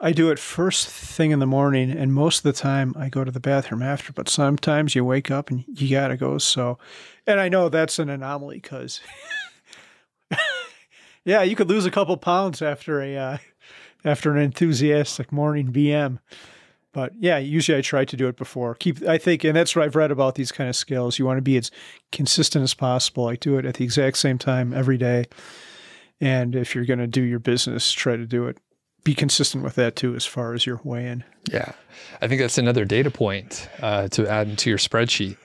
I 0.00 0.12
do 0.12 0.30
it 0.30 0.38
first 0.38 0.88
thing 0.88 1.30
in 1.30 1.38
the 1.38 1.46
morning, 1.46 1.90
and 1.90 2.12
most 2.12 2.38
of 2.38 2.42
the 2.42 2.52
time 2.52 2.94
I 2.98 3.08
go 3.08 3.24
to 3.24 3.30
the 3.30 3.40
bathroom 3.40 3.82
after. 3.82 4.12
But 4.12 4.28
sometimes 4.28 4.94
you 4.94 5.04
wake 5.04 5.30
up 5.30 5.50
and 5.50 5.64
you 5.66 5.90
gotta 5.90 6.16
go. 6.16 6.38
So, 6.38 6.78
and 7.26 7.40
I 7.40 7.48
know 7.48 7.68
that's 7.68 7.98
an 7.98 8.08
anomaly 8.08 8.60
because, 8.60 9.00
yeah, 11.24 11.42
you 11.42 11.56
could 11.56 11.68
lose 11.68 11.86
a 11.86 11.90
couple 11.90 12.16
pounds 12.16 12.60
after 12.62 13.00
a 13.00 13.16
uh, 13.16 13.38
after 14.04 14.32
an 14.32 14.42
enthusiastic 14.42 15.32
morning 15.32 15.72
BM. 15.72 16.18
But 16.92 17.12
yeah, 17.18 17.38
usually 17.38 17.76
I 17.76 17.80
try 17.80 18.04
to 18.04 18.16
do 18.16 18.28
it 18.28 18.36
before. 18.36 18.74
Keep 18.76 19.02
I 19.02 19.18
think, 19.18 19.42
and 19.42 19.56
that's 19.56 19.74
what 19.74 19.84
I've 19.84 19.96
read 19.96 20.12
about 20.12 20.36
these 20.36 20.52
kind 20.52 20.70
of 20.70 20.76
skills. 20.76 21.18
You 21.18 21.26
want 21.26 21.38
to 21.38 21.42
be 21.42 21.56
as 21.56 21.70
consistent 22.12 22.62
as 22.62 22.72
possible. 22.72 23.24
Like 23.24 23.40
do 23.40 23.58
it 23.58 23.66
at 23.66 23.74
the 23.74 23.84
exact 23.84 24.18
same 24.18 24.38
time 24.38 24.72
every 24.72 24.96
day. 24.96 25.26
And 26.20 26.54
if 26.54 26.74
you're 26.74 26.84
going 26.84 27.00
to 27.00 27.08
do 27.08 27.22
your 27.22 27.40
business, 27.40 27.90
try 27.90 28.16
to 28.16 28.26
do 28.26 28.46
it. 28.46 28.58
Be 29.04 29.14
consistent 29.14 29.62
with 29.62 29.74
that 29.74 29.96
too, 29.96 30.14
as 30.16 30.24
far 30.24 30.54
as 30.54 30.64
your 30.66 30.80
weigh 30.82 31.06
in. 31.06 31.24
Yeah. 31.50 31.72
I 32.22 32.28
think 32.28 32.40
that's 32.40 32.58
another 32.58 32.84
data 32.84 33.10
point 33.10 33.68
uh, 33.82 34.08
to 34.08 34.26
add 34.26 34.48
into 34.48 34.70
your 34.70 34.78
spreadsheet. 34.78 35.36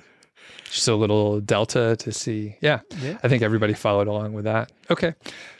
Just 0.64 0.88
a 0.88 0.96
little 0.96 1.40
delta 1.42 1.96
to 1.98 2.12
see. 2.12 2.56
Yeah, 2.62 2.82
Yeah. 3.02 3.18
I 3.24 3.28
think 3.28 3.44
everybody 3.44 3.74
followed 3.74 4.08
along 4.08 4.34
with 4.34 4.46
that. 4.46 4.72
Okay, 4.90 5.16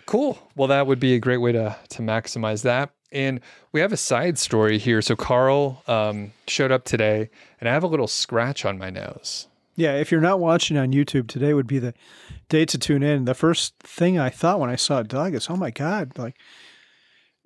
cool. 0.06 0.38
Well, 0.56 0.68
that 0.68 0.86
would 0.88 1.00
be 1.00 1.16
a 1.16 1.20
great 1.20 1.38
way 1.38 1.52
to 1.52 1.76
to 1.90 2.02
maximize 2.02 2.62
that. 2.62 2.92
And 3.12 3.40
we 3.72 3.82
have 3.82 3.92
a 3.92 3.98
side 3.98 4.38
story 4.38 4.78
here. 4.78 5.02
So 5.02 5.16
Carl 5.16 5.82
um, 5.88 6.32
showed 6.48 6.72
up 6.72 6.86
today, 6.86 7.32
and 7.60 7.68
I 7.68 7.74
have 7.74 7.84
a 7.84 7.88
little 7.88 8.08
scratch 8.08 8.66
on 8.66 8.78
my 8.78 8.92
nose. 8.92 9.48
Yeah, 9.76 9.96
if 9.96 10.12
you're 10.12 10.22
not 10.22 10.40
watching 10.40 10.78
on 10.78 10.92
YouTube, 10.92 11.28
today 11.28 11.54
would 11.56 11.66
be 11.66 11.80
the 11.80 11.96
day 12.50 12.66
to 12.66 12.78
tune 12.78 13.02
in. 13.02 13.26
The 13.26 13.34
first 13.34 13.74
thing 13.80 14.20
I 14.20 14.30
thought 14.30 14.60
when 14.60 14.70
I 14.70 14.76
saw 14.76 15.02
Doug 15.02 15.34
is, 15.34 15.50
oh 15.50 15.56
my 15.56 15.72
God, 15.72 16.18
like 16.20 16.36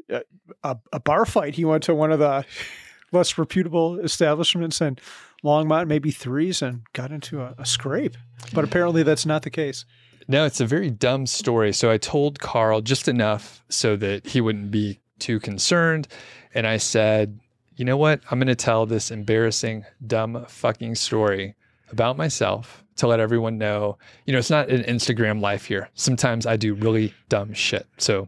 a, 0.09 0.21
a, 0.63 0.77
a 0.91 0.99
bar 0.99 1.25
fight. 1.25 1.55
He 1.55 1.65
went 1.65 1.83
to 1.83 1.95
one 1.95 2.11
of 2.11 2.19
the 2.19 2.45
less 3.11 3.37
reputable 3.37 3.99
establishments 3.99 4.81
in 4.81 4.97
Longmont, 5.43 5.87
maybe 5.87 6.11
threes, 6.11 6.61
and 6.61 6.81
got 6.93 7.11
into 7.11 7.41
a, 7.41 7.53
a 7.57 7.65
scrape. 7.65 8.17
But 8.53 8.63
apparently 8.63 9.03
that's 9.03 9.25
not 9.25 9.43
the 9.43 9.49
case. 9.49 9.85
No, 10.27 10.45
it's 10.45 10.61
a 10.61 10.65
very 10.65 10.89
dumb 10.89 11.25
story. 11.25 11.73
So 11.73 11.91
I 11.91 11.97
told 11.97 12.39
Carl 12.39 12.81
just 12.81 13.07
enough 13.07 13.63
so 13.69 13.95
that 13.97 14.27
he 14.27 14.41
wouldn't 14.41 14.71
be 14.71 14.99
too 15.19 15.39
concerned. 15.39 16.07
And 16.53 16.65
I 16.65 16.77
said, 16.77 17.39
you 17.75 17.85
know 17.85 17.97
what? 17.97 18.21
I'm 18.29 18.39
going 18.39 18.47
to 18.47 18.55
tell 18.55 18.85
this 18.85 19.11
embarrassing, 19.11 19.85
dumb 20.05 20.45
fucking 20.47 20.95
story 20.95 21.55
about 21.89 22.17
myself 22.17 22.83
to 22.97 23.07
let 23.07 23.19
everyone 23.19 23.57
know. 23.57 23.97
You 24.25 24.33
know, 24.33 24.39
it's 24.39 24.49
not 24.49 24.69
an 24.69 24.83
Instagram 24.83 25.41
life 25.41 25.65
here. 25.65 25.89
Sometimes 25.95 26.45
I 26.45 26.57
do 26.57 26.73
really 26.73 27.13
dumb 27.29 27.53
shit. 27.53 27.87
So 27.97 28.27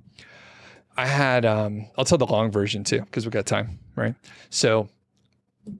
I 0.97 1.05
had, 1.07 1.45
um, 1.45 1.87
I'll 1.97 2.05
tell 2.05 2.17
the 2.17 2.25
long 2.25 2.51
version 2.51 2.83
too, 2.83 3.01
because 3.01 3.25
we 3.25 3.31
got 3.31 3.45
time, 3.45 3.79
right? 3.95 4.15
So 4.49 4.87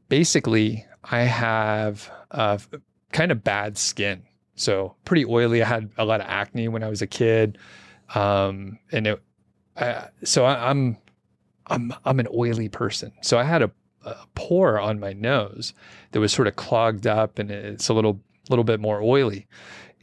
basically, 0.09 0.85
I 1.03 1.21
have 1.21 2.11
uh, 2.31 2.57
kind 3.11 3.31
of 3.31 3.43
bad 3.43 3.77
skin. 3.77 4.23
So 4.55 4.95
pretty 5.05 5.25
oily. 5.25 5.61
I 5.61 5.67
had 5.67 5.89
a 5.97 6.05
lot 6.05 6.21
of 6.21 6.27
acne 6.27 6.67
when 6.67 6.83
I 6.83 6.89
was 6.89 7.01
a 7.01 7.07
kid, 7.07 7.57
um, 8.13 8.79
and 8.91 9.07
it. 9.07 9.21
I, 9.77 10.07
so 10.23 10.45
I, 10.45 10.69
I'm, 10.69 10.97
I'm, 11.67 11.93
I'm 12.05 12.19
an 12.21 12.27
oily 12.33 12.69
person. 12.69 13.11
So 13.21 13.37
I 13.37 13.43
had 13.43 13.61
a, 13.61 13.71
a 14.05 14.15
pore 14.33 14.79
on 14.79 14.99
my 14.99 15.11
nose 15.11 15.73
that 16.11 16.21
was 16.21 16.31
sort 16.31 16.47
of 16.47 16.55
clogged 16.55 17.07
up, 17.07 17.39
and 17.39 17.51
it's 17.51 17.89
a 17.89 17.93
little, 17.93 18.21
little 18.49 18.63
bit 18.63 18.79
more 18.79 19.01
oily. 19.01 19.47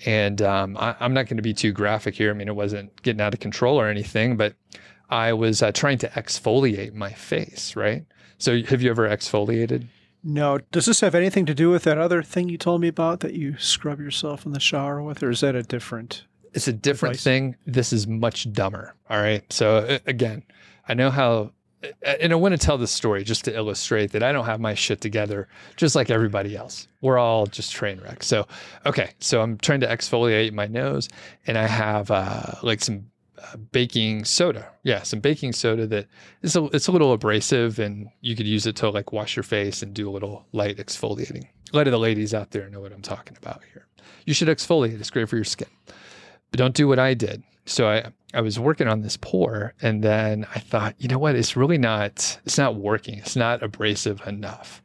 And 0.04 0.42
um, 0.42 0.76
I, 0.76 0.94
I'm 1.00 1.14
not 1.14 1.26
going 1.26 1.38
to 1.38 1.42
be 1.42 1.54
too 1.54 1.72
graphic 1.72 2.14
here. 2.14 2.30
I 2.30 2.34
mean, 2.34 2.48
it 2.48 2.56
wasn't 2.56 3.00
getting 3.02 3.22
out 3.22 3.32
of 3.32 3.40
control 3.40 3.80
or 3.80 3.88
anything, 3.88 4.36
but 4.36 4.54
I 5.12 5.32
was 5.34 5.62
uh, 5.62 5.70
trying 5.72 5.98
to 5.98 6.08
exfoliate 6.08 6.94
my 6.94 7.12
face. 7.12 7.76
Right. 7.76 8.04
So 8.38 8.62
have 8.62 8.82
you 8.82 8.90
ever 8.90 9.08
exfoliated? 9.08 9.86
No, 10.24 10.58
does 10.70 10.86
this 10.86 11.00
have 11.00 11.14
anything 11.14 11.46
to 11.46 11.54
do 11.54 11.70
with 11.70 11.82
that 11.82 11.98
other 11.98 12.22
thing 12.22 12.48
you 12.48 12.56
told 12.56 12.80
me 12.80 12.88
about 12.88 13.20
that 13.20 13.34
you 13.34 13.56
scrub 13.58 14.00
yourself 14.00 14.46
in 14.46 14.52
the 14.52 14.60
shower 14.60 15.02
with, 15.02 15.22
or 15.22 15.30
is 15.30 15.40
that 15.40 15.54
a 15.54 15.62
different? 15.62 16.24
it's 16.54 16.68
a 16.68 16.72
different 16.72 17.14
Advice. 17.14 17.24
thing. 17.24 17.56
This 17.66 17.92
is 17.92 18.06
much 18.06 18.52
dumber. 18.52 18.94
All 19.08 19.20
right. 19.20 19.50
So 19.52 19.98
again, 20.06 20.44
I 20.88 20.94
know 20.94 21.10
how, 21.10 21.52
and 22.02 22.32
I 22.32 22.36
want 22.36 22.52
to 22.52 22.58
tell 22.58 22.78
this 22.78 22.90
story 22.90 23.24
just 23.24 23.44
to 23.46 23.54
illustrate 23.54 24.12
that 24.12 24.22
I 24.22 24.32
don't 24.32 24.44
have 24.44 24.60
my 24.60 24.74
shit 24.74 25.00
together, 25.00 25.48
just 25.76 25.96
like 25.96 26.10
everybody 26.10 26.56
else. 26.56 26.88
We're 27.00 27.18
all 27.18 27.46
just 27.46 27.72
train 27.72 28.00
wrecks. 28.00 28.26
So, 28.26 28.46
okay. 28.86 29.10
So 29.18 29.40
I'm 29.42 29.58
trying 29.58 29.80
to 29.80 29.88
exfoliate 29.88 30.52
my 30.52 30.66
nose, 30.66 31.08
and 31.46 31.56
I 31.58 31.66
have 31.66 32.10
uh, 32.10 32.54
like 32.62 32.82
some 32.82 33.06
uh, 33.42 33.56
baking 33.56 34.24
soda. 34.24 34.70
Yeah, 34.82 35.02
some 35.02 35.20
baking 35.20 35.52
soda 35.52 35.86
that 35.88 36.06
is 36.42 36.56
a, 36.56 36.64
it's 36.66 36.88
a 36.88 36.92
little 36.92 37.12
abrasive, 37.12 37.78
and 37.78 38.08
you 38.20 38.36
could 38.36 38.46
use 38.46 38.66
it 38.66 38.76
to 38.76 38.90
like 38.90 39.12
wash 39.12 39.36
your 39.36 39.42
face 39.42 39.82
and 39.82 39.94
do 39.94 40.08
a 40.08 40.12
little 40.12 40.46
light 40.52 40.76
exfoliating. 40.76 41.46
A 41.72 41.76
lot 41.76 41.86
of 41.86 41.92
the 41.92 41.98
ladies 41.98 42.34
out 42.34 42.50
there 42.50 42.68
know 42.68 42.80
what 42.80 42.92
I'm 42.92 43.02
talking 43.02 43.36
about 43.40 43.62
here. 43.72 43.86
You 44.26 44.34
should 44.34 44.48
exfoliate. 44.48 44.98
It's 45.00 45.10
great 45.10 45.28
for 45.28 45.36
your 45.36 45.44
skin 45.44 45.68
but 46.52 46.58
don't 46.58 46.74
do 46.74 46.86
what 46.86 47.00
I 47.00 47.14
did. 47.14 47.42
So 47.64 47.88
I, 47.88 48.12
I 48.34 48.40
was 48.42 48.58
working 48.58 48.86
on 48.86 49.00
this 49.00 49.16
pore 49.16 49.74
and 49.82 50.04
then 50.04 50.46
I 50.54 50.60
thought, 50.60 50.94
you 50.98 51.08
know 51.08 51.18
what? 51.18 51.34
It's 51.34 51.56
really 51.56 51.78
not, 51.78 52.38
it's 52.44 52.58
not 52.58 52.76
working. 52.76 53.18
It's 53.18 53.36
not 53.36 53.62
abrasive 53.62 54.24
enough. 54.26 54.82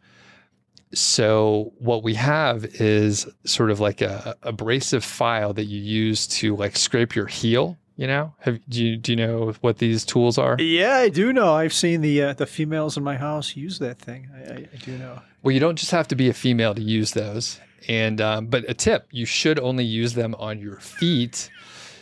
So 0.94 1.74
what 1.78 2.04
we 2.04 2.14
have 2.14 2.64
is 2.66 3.28
sort 3.46 3.72
of 3.72 3.82
like 3.82 4.02
a 4.02 4.36
abrasive 4.42 5.04
file 5.04 5.54
that 5.54 5.66
you 5.66 5.82
use 5.82 6.26
to 6.28 6.56
like 6.56 6.78
scrape 6.78 7.14
your 7.14 7.28
heel. 7.28 7.78
You 7.98 8.08
know, 8.08 8.34
have 8.40 8.60
do 8.70 8.86
you 8.86 8.96
do 8.96 9.12
you 9.12 9.16
know 9.16 9.54
what 9.62 9.80
these 9.80 10.06
tools 10.06 10.38
are? 10.38 10.56
Yeah, 10.60 10.96
I 10.98 11.10
do 11.10 11.34
know. 11.34 11.54
I've 11.54 11.74
seen 11.74 12.02
the 12.02 12.22
uh, 12.22 12.34
the 12.34 12.46
females 12.46 12.96
in 12.96 13.04
my 13.04 13.18
house 13.18 13.56
use 13.56 13.80
that 13.80 13.98
thing. 13.98 14.30
I, 14.34 14.54
I, 14.54 14.56
I 14.72 14.78
do 14.86 14.98
know. 14.98 15.20
Well, 15.42 15.52
you 15.52 15.60
don't 15.60 15.78
just 15.78 15.92
have 15.92 16.08
to 16.10 16.16
be 16.16 16.30
a 16.30 16.34
female 16.34 16.76
to 16.76 16.82
use 16.82 17.12
those. 17.12 17.60
And 17.88 18.22
um, 18.22 18.48
but 18.48 18.66
a 18.70 18.74
tip, 18.74 19.08
you 19.12 19.26
should 19.26 19.60
only 19.60 19.84
use 19.84 20.14
them 20.14 20.36
on 20.36 20.60
your 20.60 20.78
feet. 20.78 21.50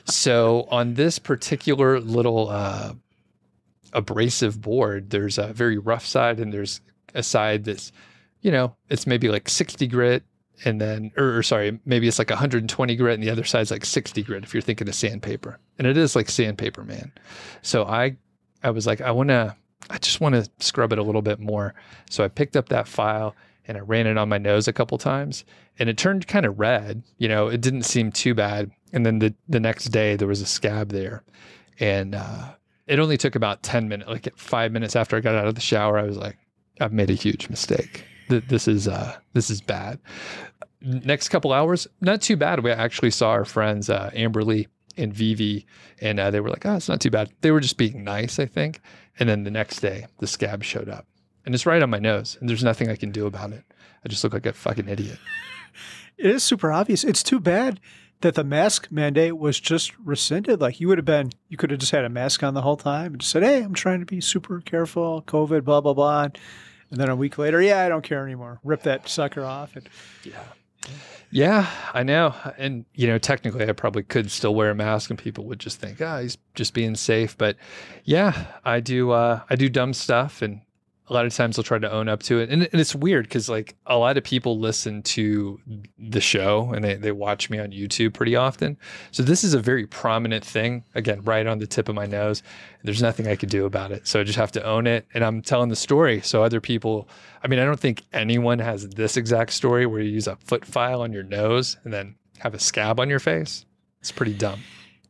So 0.06 0.68
on 0.70 0.96
this 0.96 1.18
particular 1.18 2.00
little 2.00 2.50
uh, 2.50 2.94
abrasive 3.94 4.62
board, 4.62 5.10
there's 5.10 5.38
a 5.38 5.54
very 5.54 5.78
rough 5.78 6.06
side, 6.06 6.40
and 6.40 6.54
there's 6.54 6.82
a 7.14 7.24
side 7.24 7.64
that's, 7.64 7.92
you 8.42 8.52
know, 8.52 8.76
it's 8.90 9.08
maybe 9.08 9.30
like 9.30 9.50
60 9.50 9.88
grit, 9.88 10.24
and 10.64 10.80
then, 10.80 11.12
or, 11.18 11.38
or 11.38 11.44
sorry, 11.44 11.80
maybe 11.86 12.08
it's 12.08 12.20
like 12.20 12.30
120 12.30 12.96
grit, 12.96 13.14
and 13.16 13.24
the 13.24 13.30
other 13.32 13.44
side's 13.44 13.72
like 13.72 13.86
60 13.86 14.22
grit 14.24 14.44
if 14.44 14.54
you're 14.54 14.62
thinking 14.62 14.88
of 14.88 14.96
sandpaper, 14.96 15.60
and 15.78 15.88
it 15.88 15.98
is 15.98 16.16
like 16.16 16.30
sandpaper, 16.30 16.84
man. 16.84 17.12
So 17.62 17.84
I, 17.86 18.18
I 18.64 18.70
was 18.72 18.88
like, 18.88 19.02
I 19.02 19.12
want 19.12 19.30
to, 19.30 19.56
I 19.90 19.98
just 20.00 20.22
want 20.22 20.36
to 20.36 20.50
scrub 20.60 20.92
it 20.94 21.00
a 21.00 21.04
little 21.04 21.22
bit 21.22 21.40
more. 21.40 21.74
So 22.10 22.24
I 22.24 22.28
picked 22.28 22.56
up 22.56 22.70
that 22.70 22.88
file 22.88 23.36
and 23.68 23.78
I 23.78 23.82
ran 23.82 24.08
it 24.08 24.18
on 24.18 24.30
my 24.30 24.38
nose 24.38 24.68
a 24.68 24.74
couple 24.74 24.98
times 24.98 25.44
and 25.80 25.90
it 25.90 25.98
turned 25.98 26.28
kind 26.28 26.46
of 26.46 26.60
red. 26.60 27.04
You 27.18 27.28
know, 27.28 27.48
it 27.48 27.62
didn't 27.62 27.84
seem 27.84 28.12
too 28.12 28.34
bad. 28.34 28.72
And 28.94 29.06
then 29.06 29.20
the, 29.20 29.34
the 29.50 29.60
next 29.60 29.86
day 29.86 30.16
there 30.16 30.28
was 30.28 30.42
a 30.42 30.46
scab 30.46 30.90
there. 30.90 31.24
And 31.80 32.16
uh, 32.16 32.54
it 32.88 33.00
only 33.00 33.18
took 33.18 33.36
about 33.36 33.62
10 33.64 33.88
minutes, 33.90 34.10
like 34.10 34.36
five 34.38 34.72
minutes 34.72 34.96
after 34.96 35.18
I 35.18 35.20
got 35.20 35.36
out 35.36 35.48
of 35.48 35.56
the 35.56 35.62
shower, 35.62 35.98
I 35.98 36.04
was 36.04 36.18
like, 36.18 36.38
I've 36.80 36.94
made 36.94 37.10
a 37.10 37.14
huge 37.14 37.50
mistake. 37.50 38.04
Th- 38.30 38.44
This 38.48 38.68
is 38.68 38.88
uh, 38.88 39.16
this 39.34 39.50
is 39.50 39.62
bad. 39.62 40.00
Next 40.82 41.30
couple 41.30 41.52
hours, 41.54 41.88
not 42.02 42.22
too 42.22 42.36
bad. 42.38 42.64
We 42.64 42.72
actually 42.72 43.12
saw 43.12 43.30
our 43.30 43.46
friends 43.46 43.90
uh, 43.90 44.12
Amberly 44.14 44.68
and 44.98 45.14
Vivi, 45.14 45.66
and 46.02 46.20
uh, 46.20 46.32
they 46.32 46.40
were 46.40 46.50
like, 46.50 46.66
"Oh, 46.66 46.76
it's 46.76 46.90
not 46.90 47.02
too 47.02 47.12
bad." 47.12 47.32
They 47.42 47.52
were 47.52 47.60
just 47.60 47.78
being 47.78 48.04
nice, 48.04 48.40
I 48.40 48.46
think. 48.46 48.82
And 49.20 49.30
then 49.30 49.44
the 49.44 49.52
next 49.52 49.80
day, 49.80 50.08
the 50.20 50.28
scab 50.28 50.64
showed 50.64 50.90
up, 50.90 51.08
and 51.46 51.56
it's 51.56 51.66
right 51.66 51.82
on 51.82 51.90
my 51.90 52.00
nose, 52.00 52.38
and 52.40 52.50
there's 52.50 52.64
nothing 52.64 52.90
I 52.90 52.96
can 52.96 53.12
do 53.12 53.26
about 53.26 53.54
it. 53.54 53.64
I 54.04 54.10
just 54.10 54.24
look 54.24 54.34
like 54.34 54.46
a 54.46 54.54
fucking 54.54 54.88
idiot. 54.88 55.20
It 56.18 56.28
is 56.28 56.44
super 56.44 56.72
obvious. 56.72 57.04
It's 57.04 57.22
too 57.22 57.42
bad 57.42 57.82
that 58.22 58.36
the 58.36 58.44
mask 58.46 58.88
mandate 58.90 59.38
was 59.38 59.60
just 59.60 59.92
rescinded. 60.00 60.62
Like 60.62 60.80
you 60.80 60.88
would 60.88 60.98
have 60.98 61.04
been, 61.04 61.32
you 61.50 61.58
could 61.58 61.72
have 61.72 61.80
just 61.82 61.92
had 61.92 62.06
a 62.06 62.10
mask 62.10 62.42
on 62.42 62.54
the 62.54 62.62
whole 62.62 62.78
time 62.78 63.12
and 63.12 63.20
just 63.20 63.32
said, 63.34 63.44
"Hey, 63.44 63.62
I'm 63.62 63.74
trying 63.74 64.00
to 64.00 64.06
be 64.06 64.22
super 64.22 64.62
careful, 64.62 65.24
COVID, 65.28 65.66
blah 65.66 65.82
blah 65.82 65.94
blah." 65.94 66.30
And 66.90 67.00
then 67.02 67.10
a 67.10 67.16
week 67.18 67.38
later, 67.38 67.62
yeah, 67.62 67.82
I 67.82 67.90
don't 67.90 68.04
care 68.04 68.24
anymore. 68.24 68.60
Rip 68.64 68.84
that 68.84 69.10
sucker 69.10 69.44
off. 69.44 69.76
And 69.76 69.90
Yeah, 70.24 70.44
I 71.94 72.04
know. 72.04 72.34
And, 72.58 72.86
you 72.94 73.08
know, 73.08 73.18
technically, 73.18 73.68
I 73.68 73.74
probably 73.74 74.04
could 74.04 74.32
still 74.32 74.56
wear 74.56 74.70
a 74.70 74.76
mask 74.76 75.10
and 75.10 75.20
people 75.20 75.44
would 75.46 75.60
just 75.60 75.80
think, 75.80 76.02
ah, 76.02 76.20
he's 76.20 76.38
just 76.54 76.74
being 76.74 76.96
safe. 76.96 77.38
But 77.38 77.58
yeah, 78.04 78.46
I 78.64 78.80
do, 78.80 79.12
uh, 79.12 79.42
I 79.50 79.56
do 79.56 79.68
dumb 79.68 79.94
stuff. 79.94 80.42
And 80.42 80.62
a 81.08 81.14
lot 81.14 81.26
of 81.26 81.34
times 81.34 81.58
I'll 81.58 81.64
try 81.64 81.78
to 81.78 81.92
own 81.92 82.10
up 82.10 82.24
to 82.24 82.40
it. 82.40 82.50
And, 82.50 82.64
and 82.64 82.82
it's 82.82 82.96
weird 82.96 83.26
because, 83.26 83.48
like, 83.48 83.76
a 83.86 83.98
lot 83.98 84.18
of 84.18 84.24
people 84.24 84.60
listen 84.60 85.04
to 85.04 85.60
the 86.00 86.22
show 86.22 86.72
and 86.74 86.84
they, 86.84 86.96
they 86.96 87.12
watch 87.12 87.50
me 87.50 87.60
on 87.60 87.72
YouTube 87.72 88.14
pretty 88.14 88.36
often. 88.36 88.78
So 89.12 89.22
this 89.22 89.44
is 89.44 89.54
a 89.54 89.60
very 89.60 89.86
prominent 89.86 90.44
thing, 90.44 90.84
again, 90.96 91.22
right 91.22 91.46
on 91.46 91.60
the 91.60 91.68
tip 91.68 91.90
of 91.90 91.96
my 91.96 92.08
nose. 92.08 92.42
There's 92.84 93.02
nothing 93.02 93.28
I 93.28 93.36
could 93.36 93.50
do 93.50 93.66
about 93.66 93.92
it. 93.92 94.08
So 94.08 94.20
I 94.20 94.24
just 94.24 94.38
have 94.38 94.52
to 94.54 94.64
own 94.64 94.88
it. 94.88 95.06
And 95.14 95.24
I'm 95.24 95.42
telling 95.42 95.70
the 95.70 95.76
story. 95.76 96.22
So 96.22 96.44
other 96.44 96.60
people, 96.60 97.08
I 97.44 97.48
mean, 97.48 97.60
I 97.60 97.66
don't 97.66 97.80
think 97.80 98.02
anyone 98.12 98.58
has 98.60 98.88
this 98.90 99.16
exact 99.16 99.54
story 99.54 99.86
where 99.86 100.02
you 100.02 100.10
use 100.10 100.28
a 100.28 100.38
foot 100.38 100.66
file 100.66 101.02
on 101.02 101.14
your 101.14 101.24
nose 101.24 101.78
and 101.84 101.94
then 101.94 102.16
have 102.40 102.56
a 102.56 102.60
scab 102.60 103.00
on 103.00 103.10
your 103.10 103.20
face. 103.20 103.66
It's 104.02 104.12
pretty 104.12 104.34
dumb. 104.34 104.62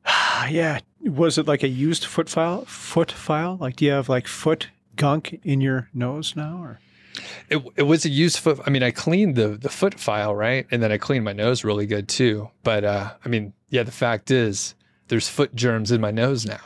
yeah, 0.49 0.79
was 1.01 1.37
it 1.37 1.47
like 1.47 1.63
a 1.63 1.67
used 1.67 2.05
foot 2.05 2.29
file? 2.29 2.65
Foot 2.65 3.11
file? 3.11 3.57
Like, 3.59 3.77
do 3.77 3.85
you 3.85 3.91
have 3.91 4.09
like 4.09 4.27
foot 4.27 4.67
gunk 4.95 5.39
in 5.43 5.61
your 5.61 5.89
nose 5.93 6.35
now? 6.35 6.61
Or 6.61 6.79
It, 7.49 7.63
it 7.75 7.83
was 7.83 8.05
a 8.05 8.09
used 8.09 8.39
foot. 8.39 8.59
I 8.65 8.69
mean, 8.69 8.83
I 8.83 8.91
cleaned 8.91 9.35
the 9.35 9.49
the 9.49 9.69
foot 9.69 9.99
file, 9.99 10.35
right? 10.35 10.67
And 10.71 10.81
then 10.81 10.91
I 10.91 10.97
cleaned 10.97 11.25
my 11.25 11.33
nose 11.33 11.63
really 11.63 11.85
good 11.85 12.07
too. 12.07 12.49
But 12.63 12.83
uh, 12.83 13.13
I 13.23 13.29
mean, 13.29 13.53
yeah, 13.69 13.83
the 13.83 13.91
fact 13.91 14.31
is 14.31 14.75
there's 15.07 15.29
foot 15.29 15.55
germs 15.55 15.91
in 15.91 16.01
my 16.01 16.11
nose 16.11 16.45
now. 16.45 16.61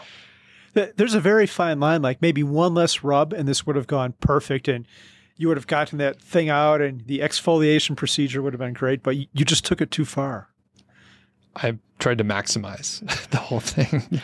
There's 0.73 1.15
a 1.15 1.19
very 1.19 1.47
fine 1.47 1.79
line. 1.79 2.01
Like 2.01 2.21
maybe 2.21 2.43
one 2.43 2.73
less 2.73 3.03
rub, 3.03 3.33
and 3.33 3.47
this 3.47 3.65
would 3.65 3.75
have 3.75 3.87
gone 3.87 4.13
perfect, 4.21 4.67
and 4.67 4.85
you 5.39 5.47
would 5.47 5.57
have 5.57 5.67
gotten 5.67 5.97
that 5.99 6.21
thing 6.21 6.49
out 6.49 6.81
and 6.81 7.07
the 7.07 7.19
exfoliation 7.19 7.95
procedure 7.95 8.41
would 8.41 8.51
have 8.51 8.59
been 8.59 8.73
great, 8.73 9.01
but 9.01 9.15
you 9.15 9.45
just 9.45 9.65
took 9.65 9.79
it 9.79 9.89
too 9.89 10.03
far. 10.03 10.49
I 11.61 11.77
tried 11.99 12.17
to 12.19 12.23
maximize 12.23 12.99
the 13.31 13.37
whole 13.37 13.59
thing. 13.59 14.07
yeah. 14.11 14.21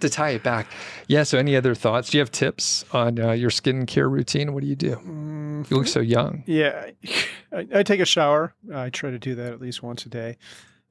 To 0.00 0.08
tie 0.08 0.30
it 0.30 0.42
back. 0.42 0.66
Yeah. 1.08 1.22
So, 1.24 1.38
any 1.38 1.54
other 1.56 1.74
thoughts? 1.74 2.10
Do 2.10 2.18
you 2.18 2.20
have 2.22 2.30
tips 2.32 2.84
on 2.92 3.18
uh, 3.20 3.32
your 3.32 3.50
skincare 3.50 4.10
routine? 4.10 4.52
What 4.54 4.62
do 4.62 4.66
you 4.68 4.76
do? 4.76 4.96
Mm, 4.96 5.70
You 5.70 5.76
look 5.76 5.86
so 5.86 6.00
young. 6.00 6.42
Yeah, 6.46 6.90
I, 7.52 7.66
I 7.74 7.82
take 7.82 8.00
a 8.00 8.04
shower. 8.06 8.54
I 8.74 8.90
try 8.90 9.10
to 9.10 9.18
do 9.18 9.34
that 9.34 9.52
at 9.52 9.60
least 9.60 9.82
once 9.82 10.06
a 10.06 10.08
day. 10.08 10.38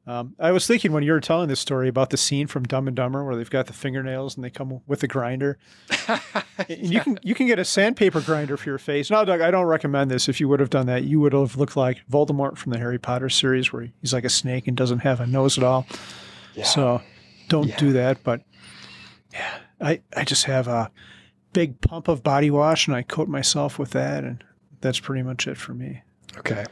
Um, 0.10 0.34
I 0.40 0.52
was 0.52 0.66
thinking 0.66 0.92
when 0.92 1.04
you 1.04 1.12
were 1.12 1.20
telling 1.20 1.50
this 1.50 1.60
story 1.60 1.88
about 1.88 2.10
the 2.10 2.18
scene 2.18 2.48
from 2.48 2.64
Dumb 2.64 2.88
and 2.88 2.96
Dumber 2.96 3.24
where 3.24 3.36
they've 3.36 3.48
got 3.50 3.68
the 3.68 3.74
fingernails 3.74 4.36
and 4.36 4.44
they 4.44 4.50
come 4.50 4.82
with 4.88 5.04
a 5.04 5.08
grinder. 5.08 5.58
You 6.68 7.00
can 7.00 7.18
you 7.24 7.34
can 7.36 7.48
get 7.48 7.58
a 7.58 7.64
sandpaper 7.64 8.20
grinder 8.20 8.58
for 8.58 8.70
your 8.70 8.78
face. 8.80 9.10
Now, 9.10 9.24
Doug, 9.24 9.40
I 9.40 9.50
don't 9.50 9.66
recommend 9.66 10.12
this. 10.12 10.28
If 10.28 10.42
you 10.42 10.50
would 10.50 10.60
have 10.60 10.70
done 10.70 10.88
that, 10.88 11.06
you 11.06 11.20
would 11.22 11.32
have 11.32 11.56
looked 11.56 11.78
like 11.78 12.00
Voldemort 12.12 12.58
from 12.58 12.74
the 12.74 12.78
Harry 12.78 12.98
Potter 13.00 13.30
series, 13.30 13.72
where 13.72 13.88
he's 14.02 14.12
like 14.14 14.26
a 14.26 14.30
snake 14.30 14.68
and 14.68 14.76
doesn't 14.76 15.00
have 15.00 15.22
a 15.22 15.26
nose 15.26 15.58
at 15.58 15.64
all. 15.64 15.88
Yeah. 16.56 16.66
So 16.66 17.02
don't 17.48 17.70
Yeah. 17.70 17.78
do 17.78 17.94
that. 17.94 18.24
But 18.26 18.42
yeah, 19.32 19.60
I, 19.80 20.02
I 20.18 20.26
just 20.26 20.44
have 20.46 20.68
a 20.68 20.92
big 21.54 21.80
pump 21.80 22.10
of 22.10 22.24
body 22.24 22.52
wash 22.52 22.88
and 22.88 22.96
I 22.96 23.04
coat 23.04 23.30
myself 23.30 23.80
with 23.80 23.92
that. 23.92 24.26
And 24.26 24.44
that's 24.82 25.00
pretty 25.00 25.24
much 25.24 25.48
it 25.48 25.56
for 25.58 25.74
me. 25.74 26.02
Okay. 26.40 26.66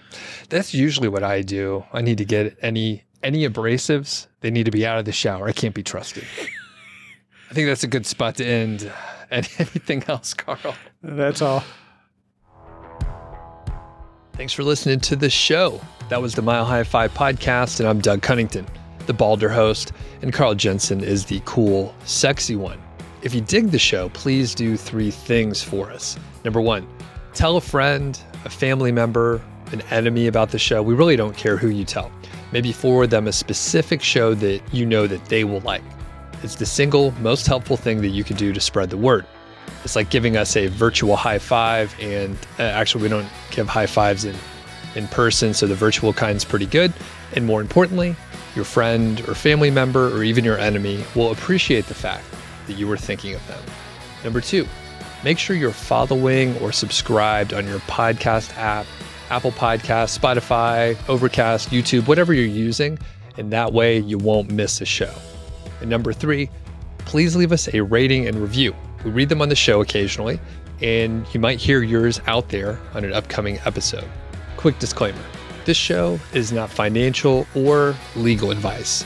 That's 0.50 0.74
usually 0.74 1.08
what 1.08 1.24
I 1.24 1.42
do. 1.44 1.86
I 1.94 2.02
need 2.02 2.18
to 2.18 2.26
get 2.26 2.58
any 2.62 3.06
any 3.28 3.48
abrasives, 3.48 4.28
they 4.40 4.50
need 4.50 4.64
to 4.64 4.72
be 4.72 4.86
out 4.86 4.98
of 4.98 5.04
the 5.04 5.12
shower. 5.12 5.50
I 5.50 5.52
can't 5.52 5.76
be 5.76 5.84
trusted. 5.84 6.24
I 7.52 7.54
think 7.54 7.68
that's 7.68 7.84
a 7.84 7.88
good 7.88 8.06
spot 8.06 8.36
to 8.36 8.46
end. 8.46 8.90
Uh, 8.90 9.14
and 9.30 9.50
anything 9.60 10.04
else, 10.08 10.34
Carl? 10.34 10.74
That's 11.04 11.42
all. 11.42 11.62
Thanks 14.34 14.54
for 14.54 14.64
listening 14.64 15.02
to 15.02 15.18
the 15.18 15.30
show. 15.30 15.82
That 16.08 16.22
was 16.22 16.36
the 16.36 16.42
Mile 16.42 16.64
High 16.64 16.84
FI 16.84 17.10
podcast, 17.10 17.82
and 17.82 17.90
I'm 17.90 18.00
Doug 18.00 18.22
Cunnington, 18.22 18.66
the 19.08 19.14
Balder 19.14 19.50
host, 19.50 19.92
and 20.22 20.32
Carl 20.32 20.56
Jensen 20.56 21.04
is 21.04 21.26
the 21.26 21.42
cool, 21.44 21.94
sexy 22.06 22.56
one. 22.56 22.82
If 23.24 23.36
you 23.36 23.42
dig 23.42 23.72
the 23.72 23.80
show, 23.80 24.08
please 24.10 24.56
do 24.56 24.78
three 24.78 25.12
things 25.12 25.62
for 25.62 25.92
us. 25.92 26.18
Number 26.46 26.62
one, 26.62 26.88
tell 27.34 27.58
a 27.58 27.62
friend, 27.62 28.18
a 28.46 28.50
family 28.50 28.94
member, 28.94 29.42
an 29.74 29.82
enemy 29.92 30.28
about 30.28 30.52
the 30.52 30.60
show. 30.60 30.82
We 30.82 30.94
really 30.94 31.18
don't 31.18 31.36
care 31.36 31.58
who 31.58 31.68
you 31.68 31.84
tell. 31.84 32.10
Maybe 32.52 32.72
forward 32.72 33.10
them 33.10 33.28
a 33.28 33.32
specific 33.32 34.02
show 34.02 34.34
that 34.36 34.62
you 34.74 34.86
know 34.86 35.08
that 35.08 35.26
they 35.26 35.44
will 35.44 35.62
like. 35.62 35.84
It's 36.44 36.56
the 36.56 36.66
single 36.66 37.12
most 37.20 37.48
helpful 37.48 37.78
thing 37.78 38.02
that 38.02 38.10
you 38.10 38.24
can 38.24 38.38
do 38.38 38.54
to 38.54 38.60
spread 38.60 38.90
the 38.90 38.98
word. 38.98 39.26
It's 39.84 39.96
like 39.96 40.10
giving 40.10 40.38
us 40.38 40.56
a 40.56 40.68
virtual 40.68 41.16
high 41.16 41.40
five, 41.40 41.96
and 42.00 42.38
uh, 42.60 42.64
actually, 42.64 43.04
we 43.04 43.10
don't 43.10 43.28
give 43.52 43.68
high 43.68 43.86
fives 43.86 44.26
in 44.26 44.36
in 44.96 45.08
person, 45.08 45.54
so 45.54 45.68
the 45.68 45.76
virtual 45.76 46.14
kind's 46.14 46.44
pretty 46.44 46.66
good. 46.66 46.94
And 47.36 47.46
more 47.46 47.62
importantly, 47.62 48.16
your 48.56 48.66
friend 48.66 49.20
or 49.28 49.36
family 49.36 49.70
member 49.70 50.14
or 50.16 50.24
even 50.24 50.44
your 50.44 50.58
enemy 50.58 51.04
will 51.16 51.32
appreciate 51.32 51.86
the 51.86 51.94
fact 51.94 52.26
that 52.66 52.74
you 52.74 52.88
were 52.88 52.98
thinking 52.98 53.36
of 53.36 53.48
them. 53.48 53.64
Number 54.24 54.42
two, 54.42 54.68
make 55.24 55.38
sure 55.38 55.56
you're 55.56 55.72
following 55.72 56.58
or 56.60 56.72
subscribed 56.72 57.54
on 57.54 57.68
your 57.68 57.80
podcast 57.80 58.58
app, 58.58 58.88
Apple 59.30 59.52
Podcasts, 59.52 60.18
Spotify, 60.18 60.98
Overcast, 61.10 61.70
YouTube, 61.70 62.08
whatever 62.08 62.34
you're 62.34 62.46
using, 62.46 62.98
and 63.38 63.52
that 63.52 63.74
way 63.74 64.00
you 64.00 64.18
won't 64.18 64.52
miss 64.52 64.82
a 64.82 64.86
show. 64.86 65.14
And 65.82 65.90
number 65.90 66.14
three, 66.14 66.50
please 67.00 67.36
leave 67.36 67.52
us 67.52 67.74
a 67.74 67.82
rating 67.82 68.28
and 68.28 68.38
review. 68.38 68.76
We 69.04 69.12
read 69.12 69.30
them 69.30 69.42
on 69.42 69.50
the 69.50 69.56
show 69.56 69.82
occasionally, 69.82 70.40
and 70.82 71.26
you 71.34 71.40
might 71.40 71.60
hear 71.60 71.82
yours 71.82 72.20
out 72.28 72.50
there 72.50 72.80
on 72.94 73.04
an 73.04 73.14
upcoming 73.14 73.60
episode. 73.66 74.08
Quick 74.58 74.80
disclaimer 74.80 75.22
this 75.68 75.78
show 75.78 76.18
is 76.34 76.54
not 76.54 76.70
financial 76.70 77.46
or 77.54 77.94
legal 78.16 78.52
advice. 78.52 79.06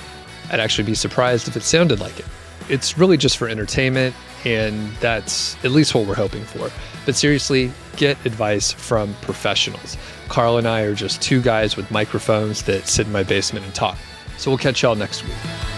I'd 0.51 0.59
actually 0.59 0.83
be 0.85 0.93
surprised 0.93 1.47
if 1.47 1.57
it 1.57 1.63
sounded 1.63 1.99
like 1.99 2.19
it. 2.19 2.25
It's 2.69 2.99
really 2.99 3.17
just 3.17 3.37
for 3.37 3.49
entertainment, 3.49 4.15
and 4.45 4.91
that's 4.95 5.55
at 5.63 5.71
least 5.71 5.93
what 5.95 6.05
we're 6.05 6.15
hoping 6.15 6.43
for. 6.43 6.69
But 7.05 7.15
seriously, 7.15 7.71
get 7.97 8.23
advice 8.25 8.71
from 8.71 9.13
professionals. 9.21 9.97
Carl 10.29 10.57
and 10.57 10.67
I 10.67 10.81
are 10.81 10.95
just 10.95 11.21
two 11.21 11.41
guys 11.41 11.75
with 11.75 11.89
microphones 11.91 12.63
that 12.63 12.87
sit 12.87 13.07
in 13.07 13.11
my 13.11 13.23
basement 13.23 13.65
and 13.65 13.75
talk. 13.75 13.97
So 14.37 14.49
we'll 14.51 14.57
catch 14.57 14.81
y'all 14.81 14.95
next 14.95 15.23
week. 15.23 15.70